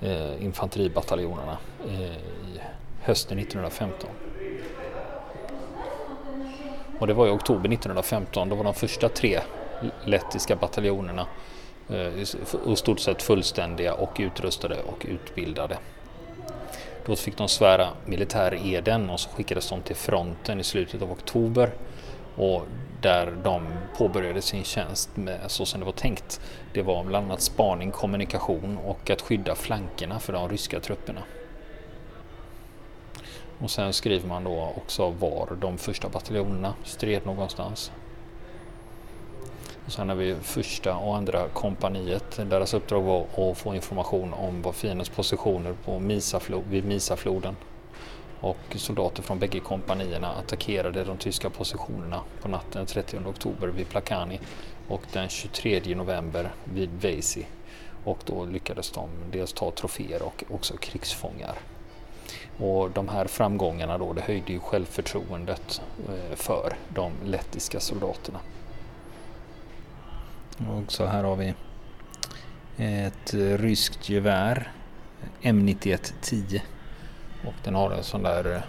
eh, 0.00 0.44
infanteribataljonerna 0.44 1.58
eh, 1.88 2.16
hösten 3.02 3.38
1915. 3.38 4.10
Och 6.98 7.06
det 7.06 7.14
var 7.14 7.26
i 7.26 7.30
oktober 7.30 7.72
1915, 7.72 8.48
då 8.48 8.56
var 8.56 8.64
de 8.64 8.74
första 8.74 9.08
tre 9.08 9.40
lettiska 10.04 10.56
bataljonerna 10.56 11.26
eh, 11.88 12.22
i 12.66 12.76
stort 12.76 13.00
sett 13.00 13.22
fullständiga 13.22 13.94
och 13.94 14.16
utrustade 14.18 14.76
och 14.82 15.06
utbildade. 15.08 15.78
Då 17.06 17.16
fick 17.16 17.36
de 17.36 17.48
svära 17.48 17.88
militäreden 18.04 19.10
och 19.10 19.20
så 19.20 19.28
skickades 19.28 19.68
de 19.68 19.80
till 19.80 19.96
fronten 19.96 20.60
i 20.60 20.64
slutet 20.64 21.02
av 21.02 21.12
oktober 21.12 21.70
och 22.36 22.62
där 23.00 23.34
de 23.44 23.66
påbörjade 23.96 24.42
sin 24.42 24.64
tjänst 24.64 25.16
med 25.16 25.40
så 25.46 25.66
som 25.66 25.80
det 25.80 25.86
var 25.86 25.92
tänkt. 25.92 26.40
Det 26.72 26.82
var 26.82 27.04
bland 27.04 27.26
annat 27.26 27.40
spaning, 27.40 27.90
kommunikation 27.90 28.78
och 28.84 29.10
att 29.10 29.22
skydda 29.22 29.54
flankerna 29.54 30.18
för 30.18 30.32
de 30.32 30.48
ryska 30.48 30.80
trupperna. 30.80 31.22
Och 33.58 33.70
sen 33.70 33.92
skriver 33.92 34.28
man 34.28 34.44
då 34.44 34.72
också 34.76 35.10
var 35.10 35.48
de 35.60 35.78
första 35.78 36.08
bataljonerna 36.08 36.74
stred 36.84 37.26
någonstans. 37.26 37.92
Och 39.86 39.92
sen 39.92 40.08
har 40.08 40.16
vi 40.16 40.34
första 40.42 40.96
och 40.96 41.16
andra 41.16 41.48
kompaniet. 41.48 42.40
Deras 42.50 42.74
uppdrag 42.74 43.02
var 43.02 43.50
att 43.50 43.58
få 43.58 43.74
information 43.74 44.34
om 44.34 44.62
var 44.62 44.72
fiendens 44.72 45.08
positioner 45.08 45.74
på 45.84 45.98
Misaflod, 45.98 46.64
vid 46.70 46.84
Misafloden. 46.84 47.56
Och 48.40 48.76
soldater 48.76 49.22
från 49.22 49.38
bägge 49.38 49.60
kompanierna 49.60 50.32
attackerade 50.32 51.04
de 51.04 51.16
tyska 51.16 51.50
positionerna 51.50 52.20
på 52.42 52.48
natten 52.48 52.70
den 52.72 52.86
30 52.86 53.18
oktober 53.26 53.68
vid 53.68 53.88
Plakani 53.88 54.40
och 54.88 55.02
den 55.12 55.28
23 55.28 55.94
november 55.94 56.52
vid 56.64 56.90
Veisi. 57.00 57.46
Och 58.04 58.18
då 58.24 58.44
lyckades 58.44 58.90
de 58.90 59.08
dels 59.32 59.52
ta 59.52 59.70
troféer 59.70 60.22
och 60.22 60.44
också 60.50 60.76
krigsfångar. 60.76 61.56
Och 62.58 62.90
de 62.90 63.08
här 63.08 63.26
framgångarna 63.26 63.98
då, 63.98 64.12
det 64.12 64.20
höjde 64.20 64.52
ju 64.52 64.60
självförtroendet 64.60 65.80
eh, 66.08 66.36
för 66.36 66.76
de 66.88 67.12
lettiska 67.24 67.80
soldaterna. 67.80 68.38
Och 70.58 70.92
så 70.92 71.04
här 71.04 71.24
har 71.24 71.36
vi 71.36 71.54
ett 72.76 73.34
eh, 73.34 73.38
ryskt 73.38 74.08
gevär 74.08 74.72
M9110 75.42 76.60
och 77.46 77.54
den 77.64 77.74
har 77.74 77.90
en 77.90 78.02
sån 78.02 78.22
där 78.22 78.54
eh, 78.54 78.62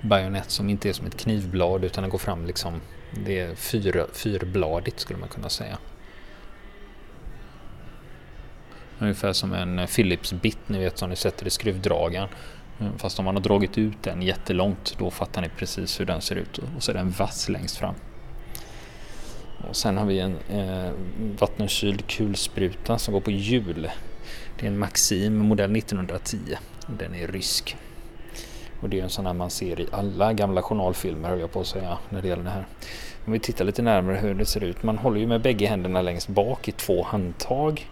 bajonett 0.00 0.50
som 0.50 0.70
inte 0.70 0.88
är 0.88 0.92
som 0.92 1.06
ett 1.06 1.16
knivblad 1.16 1.84
utan 1.84 2.02
den 2.02 2.10
går 2.10 2.18
fram 2.18 2.46
liksom 2.46 2.80
det 3.10 3.40
är 3.40 3.54
fyr, 3.54 4.06
fyrbladigt 4.12 5.00
skulle 5.00 5.18
man 5.18 5.28
kunna 5.28 5.48
säga. 5.48 5.78
Ungefär 8.98 9.32
som 9.32 9.52
en 9.52 9.78
eh, 9.78 9.86
Philips 9.86 10.32
bit 10.32 10.58
ni 10.68 10.78
vet 10.78 10.98
som 10.98 11.10
ni 11.10 11.16
sätter 11.16 11.46
i 11.46 11.50
skruvdragaren. 11.50 12.28
Mm, 12.80 12.98
fast 12.98 13.18
om 13.18 13.24
man 13.24 13.36
har 13.36 13.42
dragit 13.42 13.78
ut 13.78 14.02
den 14.02 14.22
jättelångt 14.22 14.96
då 14.98 15.10
fattar 15.10 15.42
ni 15.42 15.48
precis 15.48 16.00
hur 16.00 16.06
den 16.06 16.20
ser 16.20 16.36
ut 16.36 16.58
och 16.58 16.82
så 16.82 16.90
är 16.90 16.94
den 16.94 17.10
vass 17.10 17.48
längst 17.48 17.76
fram. 17.76 17.94
Och 19.68 19.76
sen 19.76 19.96
har 19.96 20.06
vi 20.06 20.20
en 20.20 20.36
eh, 20.50 20.92
vattenkyld 21.38 22.06
kulspruta 22.06 22.98
som 22.98 23.14
går 23.14 23.20
på 23.20 23.30
hjul. 23.30 23.90
Det 24.58 24.66
är 24.66 24.70
en 24.70 24.78
Maxim 24.78 25.36
modell 25.36 25.76
1910. 25.76 26.38
Den 26.86 27.14
är 27.14 27.26
rysk. 27.26 27.76
Och 28.80 28.88
det 28.88 29.00
är 29.00 29.02
en 29.02 29.10
sån 29.10 29.26
här 29.26 29.34
man 29.34 29.50
ser 29.50 29.80
i 29.80 29.86
alla 29.92 30.32
gamla 30.32 30.62
journalfilmer 30.62 31.28
höll 31.28 31.40
jag 31.40 31.52
på 31.52 31.60
att 31.60 31.66
säga 31.66 31.98
när 32.08 32.22
det 32.22 32.28
gäller 32.28 32.44
det 32.44 32.50
här. 32.50 32.66
Om 33.26 33.32
vi 33.32 33.38
tittar 33.38 33.64
lite 33.64 33.82
närmare 33.82 34.16
hur 34.16 34.34
det 34.34 34.46
ser 34.46 34.64
ut. 34.64 34.82
Man 34.82 34.98
håller 34.98 35.20
ju 35.20 35.26
med 35.26 35.42
bägge 35.42 35.66
händerna 35.66 36.02
längst 36.02 36.28
bak 36.28 36.68
i 36.68 36.72
två 36.72 37.02
handtag. 37.02 37.88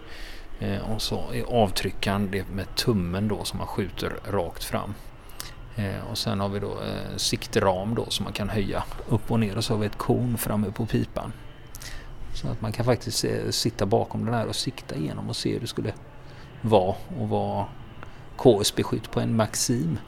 Eh, 0.61 0.90
och 0.94 1.03
så 1.03 1.24
är 1.33 1.42
avtryckaren 1.42 2.31
det 2.31 2.48
med 2.48 2.74
tummen 2.74 3.29
då 3.29 3.44
som 3.44 3.59
man 3.59 3.66
skjuter 3.66 4.12
rakt 4.31 4.64
fram. 4.64 4.94
Eh, 5.77 6.11
och 6.11 6.18
sen 6.18 6.40
har 6.40 6.48
vi 6.48 6.59
då 6.59 6.70
eh, 6.70 7.16
siktram 7.16 7.94
då 7.94 8.07
som 8.09 8.24
man 8.24 8.33
kan 8.33 8.48
höja 8.48 8.85
upp 9.09 9.31
och 9.31 9.40
ner 9.40 9.57
och 9.57 9.64
så 9.64 9.74
har 9.74 9.81
vi 9.81 9.87
ett 9.87 9.98
korn 9.98 10.38
framme 10.38 10.72
på 10.72 10.87
pipan. 10.87 11.33
Så 12.35 12.48
att 12.48 12.61
man 12.61 12.72
kan 12.72 12.85
faktiskt 12.85 13.24
eh, 13.24 13.51
sitta 13.51 13.87
bakom 13.87 14.24
den 14.24 14.35
här 14.35 14.46
och 14.46 14.57
sikta 14.57 14.96
igenom 14.96 15.29
och 15.29 15.37
se 15.37 15.53
hur 15.53 15.61
det 15.61 15.66
skulle 15.66 15.92
var 16.62 16.97
och 17.21 17.29
var 17.29 17.64
KSB-skytt 18.37 19.11
på 19.11 19.21
en 19.21 19.37
Maxim. 19.37 19.99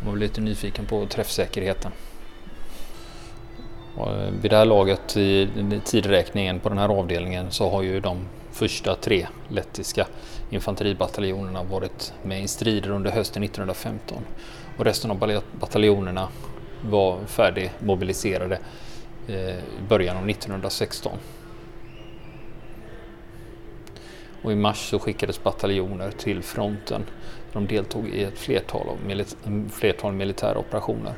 Jag 0.00 0.10
var 0.10 0.16
lite 0.16 0.40
nyfiken 0.40 0.86
på 0.86 1.06
träffsäkerheten. 1.06 1.92
Och 3.96 4.14
eh, 4.14 4.30
vid 4.42 4.50
det 4.50 4.56
här 4.56 4.64
laget 4.64 5.16
i 5.16 5.48
tidräkningen 5.84 6.60
på 6.60 6.68
den 6.68 6.78
här 6.78 6.88
avdelningen 6.88 7.50
så 7.50 7.70
har 7.70 7.82
ju 7.82 8.00
de 8.00 8.28
första 8.52 8.94
tre 8.94 9.26
lettiska 9.48 10.06
infanteribataljonerna 10.50 11.62
varit 11.62 12.12
med 12.22 12.42
i 12.42 12.48
strider 12.48 12.90
under 12.90 13.10
hösten 13.10 13.42
1915 13.42 14.18
och 14.78 14.84
resten 14.84 15.10
av 15.10 15.42
bataljonerna 15.60 16.28
var 16.82 17.18
färdigmobiliserade 17.26 18.58
eh, 19.28 19.34
i 19.36 19.82
början 19.88 20.16
av 20.16 20.30
1916. 20.30 21.12
Och 24.42 24.52
i 24.52 24.54
mars 24.54 24.90
så 24.90 24.98
skickades 24.98 25.42
bataljoner 25.42 26.10
till 26.10 26.42
fronten. 26.42 27.04
De 27.52 27.66
deltog 27.66 28.08
i 28.08 28.24
ett 28.24 28.38
flertal, 28.38 28.86
milit 29.06 29.36
flertal 29.70 30.12
militära 30.12 30.58
operationer. 30.58 31.14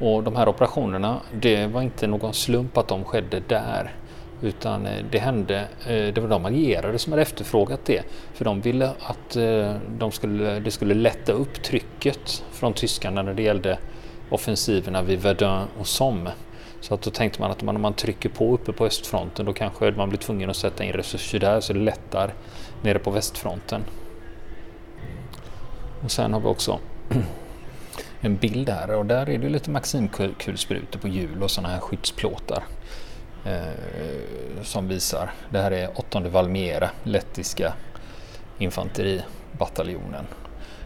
Och 0.00 0.22
de 0.22 0.36
här 0.36 0.48
operationerna, 0.48 1.20
det 1.40 1.66
var 1.66 1.82
inte 1.82 2.06
någon 2.06 2.34
slump 2.34 2.76
att 2.76 2.88
de 2.88 3.04
skedde 3.04 3.42
där. 3.48 3.94
Utan 4.42 4.86
eh, 4.86 5.04
det 5.10 5.18
hände, 5.18 5.68
eh, 5.86 6.14
det 6.14 6.18
var 6.18 6.28
de 6.28 6.44
allierade 6.44 6.98
som 6.98 7.12
hade 7.12 7.22
efterfrågat 7.22 7.80
det. 7.84 8.02
För 8.34 8.44
de 8.44 8.60
ville 8.60 8.90
att 9.00 9.36
eh, 9.36 9.74
de 9.98 10.12
skulle, 10.12 10.60
det 10.60 10.70
skulle 10.70 10.94
lätta 10.94 11.32
upp 11.32 11.62
trycket 11.62 12.44
från 12.52 12.72
tyskarna 12.72 13.22
när 13.22 13.34
det 13.34 13.42
gällde 13.42 13.78
offensiverna 14.30 15.02
vid 15.02 15.18
Verdun 15.22 15.66
och 15.78 15.86
Somme. 15.86 16.30
Så 16.84 16.94
att 16.94 17.02
då 17.02 17.10
tänkte 17.10 17.40
man 17.40 17.50
att 17.50 17.62
om 17.62 17.80
man 17.80 17.94
trycker 17.94 18.28
på 18.28 18.54
uppe 18.54 18.72
på 18.72 18.86
östfronten 18.86 19.46
då 19.46 19.52
kanske 19.52 19.90
man 19.90 20.08
blir 20.08 20.18
tvungen 20.18 20.50
att 20.50 20.56
sätta 20.56 20.84
in 20.84 20.92
resurser 20.92 21.38
där 21.38 21.60
så 21.60 21.72
det 21.72 21.78
lättar 21.78 22.34
nere 22.82 22.98
på 22.98 23.10
västfronten. 23.10 23.84
Och 26.02 26.10
sen 26.10 26.32
har 26.32 26.40
vi 26.40 26.46
också 26.46 26.78
en 28.20 28.36
bild 28.36 28.68
här 28.68 28.90
och 28.90 29.06
där 29.06 29.30
är 29.30 29.38
det 29.38 29.48
lite 29.48 29.70
maximkulsprutor 29.70 31.00
på 31.00 31.08
hjul 31.08 31.42
och 31.42 31.50
sådana 31.50 31.68
här 31.68 31.80
skyddsplåtar 31.80 32.64
eh, 33.44 34.62
som 34.62 34.88
visar. 34.88 35.32
Det 35.50 35.58
här 35.58 35.70
är 35.70 35.98
8 35.98 36.20
Valmiera, 36.20 36.90
lettiska 37.02 37.74
infanteribataljonen. 38.58 40.24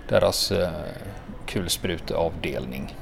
Deras 0.08 0.50
eh, 0.52 0.70
kulspruteavdelning. 1.46 2.94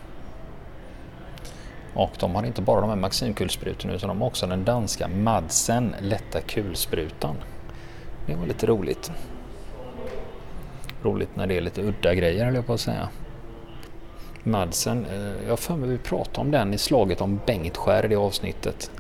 Och 1.97 2.13
de 2.19 2.35
har 2.35 2.45
inte 2.45 2.63
bara 2.63 2.81
de 2.81 2.91
här 2.91 2.97
Maximkulsprutorna 2.97 3.95
utan 3.95 4.09
de 4.09 4.21
har 4.21 4.27
också 4.27 4.47
den 4.47 4.65
danska 4.65 5.09
Madsen 5.09 5.95
lätta 6.01 6.41
kulsprutan. 6.41 7.37
Det 8.27 8.35
var 8.35 8.47
lite 8.47 8.67
roligt. 8.67 9.13
Roligt 11.03 11.37
när 11.37 11.47
det 11.47 11.57
är 11.57 11.61
lite 11.61 11.83
udda 11.83 12.15
grejer 12.15 12.45
höll 12.45 12.55
jag 12.55 12.67
på 12.67 12.73
att 12.73 12.81
säga. 12.81 13.09
Madsen, 14.43 15.07
eh, 15.07 15.43
jag 15.43 15.51
har 15.51 15.57
för 15.57 15.77
mig 15.77 15.89
vi 15.89 15.99
pratade 15.99 16.41
om 16.41 16.51
den 16.51 16.75
i 16.75 16.79
slaget 16.79 17.21
om 17.21 17.41
Bengtskär 17.47 18.05
i 18.05 18.09
det 18.09 18.17
avsnittet. 18.17 18.91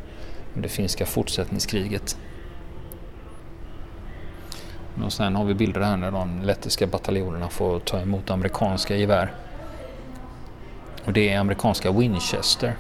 Det 0.55 0.69
finska 0.69 1.07
fortsättningskriget. 1.07 2.19
Och 5.05 5.13
sen 5.13 5.37
har 5.37 5.45
vi 5.45 5.55
bilder 5.55 5.81
här 5.81 5.97
när 5.97 6.11
de 6.11 6.43
lettiska 6.43 6.87
bataljonerna 6.87 7.49
får 7.49 7.79
ta 7.79 8.01
emot 8.01 8.31
amerikanska 8.31 8.97
gevär. 8.97 9.33
Och 11.05 11.13
det 11.13 11.29
är 11.29 11.39
amerikanska 11.39 11.93
Winchester. 11.93 12.77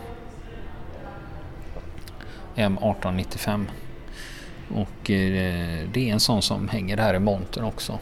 M1895. 2.56 3.64
Och 4.74 5.10
eh, 5.10 5.88
det 5.92 6.08
är 6.08 6.12
en 6.12 6.20
sån 6.20 6.42
som 6.42 6.68
hänger 6.68 6.96
här 6.96 7.14
i 7.14 7.18
montern 7.18 7.64
också. 7.64 7.98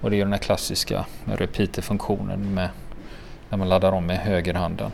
Och 0.00 0.10
det 0.10 0.16
är 0.16 0.24
den 0.24 0.32
här 0.32 0.38
klassiska 0.38 1.04
repeater-funktionen 1.24 2.54
med 2.54 2.68
när 3.50 3.58
man 3.58 3.68
laddar 3.68 3.92
om 3.92 4.06
med 4.06 4.18
högerhanden. 4.18 4.90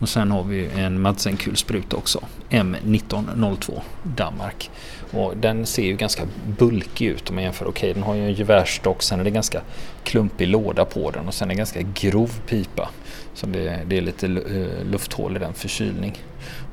Och 0.00 0.08
sen 0.08 0.30
har 0.30 0.42
vi 0.42 0.70
en 0.76 1.06
Madsen-kulspruta 1.06 1.96
också. 1.96 2.20
M1902 2.50 3.80
Danmark. 4.02 4.70
Och 5.12 5.36
den 5.36 5.66
ser 5.66 5.82
ju 5.82 5.96
ganska 5.96 6.22
bulkig 6.58 7.06
ut 7.06 7.28
om 7.28 7.34
man 7.34 7.44
jämför. 7.44 7.66
Okej, 7.66 7.90
okay, 7.90 7.92
den 7.92 8.02
har 8.02 8.14
ju 8.14 8.26
en 8.26 8.32
gevärsstock, 8.32 9.02
sen 9.02 9.20
är 9.20 9.24
det 9.24 9.30
ganska 9.30 9.60
klumpig 10.04 10.48
låda 10.48 10.84
på 10.84 11.10
den 11.10 11.28
och 11.28 11.34
sen 11.34 11.50
är 11.50 11.54
det 11.54 11.58
ganska 11.58 11.82
grov 11.82 12.40
pipa. 12.46 12.88
Så 13.34 13.46
det, 13.46 13.80
det 13.86 13.96
är 13.96 14.00
lite 14.00 14.26
eh, 14.26 14.84
lufthål 14.84 15.36
i 15.36 15.38
den 15.38 15.54
förkylning. 15.54 16.18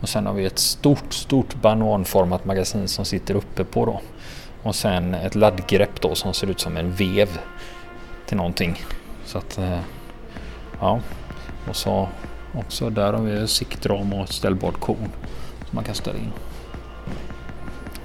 Och 0.01 0.09
sen 0.09 0.25
har 0.25 0.33
vi 0.33 0.45
ett 0.45 0.59
stort, 0.59 1.13
stort 1.13 1.55
bananformat 1.61 2.45
magasin 2.45 2.87
som 2.87 3.05
sitter 3.05 3.35
uppe 3.35 3.63
på 3.63 3.85
då. 3.85 4.01
Och 4.63 4.75
sen 4.75 5.13
ett 5.13 5.35
laddgrepp 5.35 6.01
då 6.01 6.15
som 6.15 6.33
ser 6.33 6.49
ut 6.49 6.59
som 6.59 6.77
en 6.77 6.91
vev 6.91 7.39
till 8.25 8.37
någonting. 8.37 8.83
Så 9.25 9.37
att, 9.37 9.57
eh, 9.57 9.79
ja. 10.79 10.99
Och 11.69 11.75
så 11.75 12.09
också 12.53 12.89
där 12.89 13.13
har 13.13 13.21
vi 13.21 13.47
siktram 13.47 14.13
och 14.13 14.29
ställbart 14.29 14.79
korn 14.79 15.09
som 15.57 15.75
man 15.75 15.83
kan 15.83 15.95
ställa 15.95 16.17
in. 16.17 16.31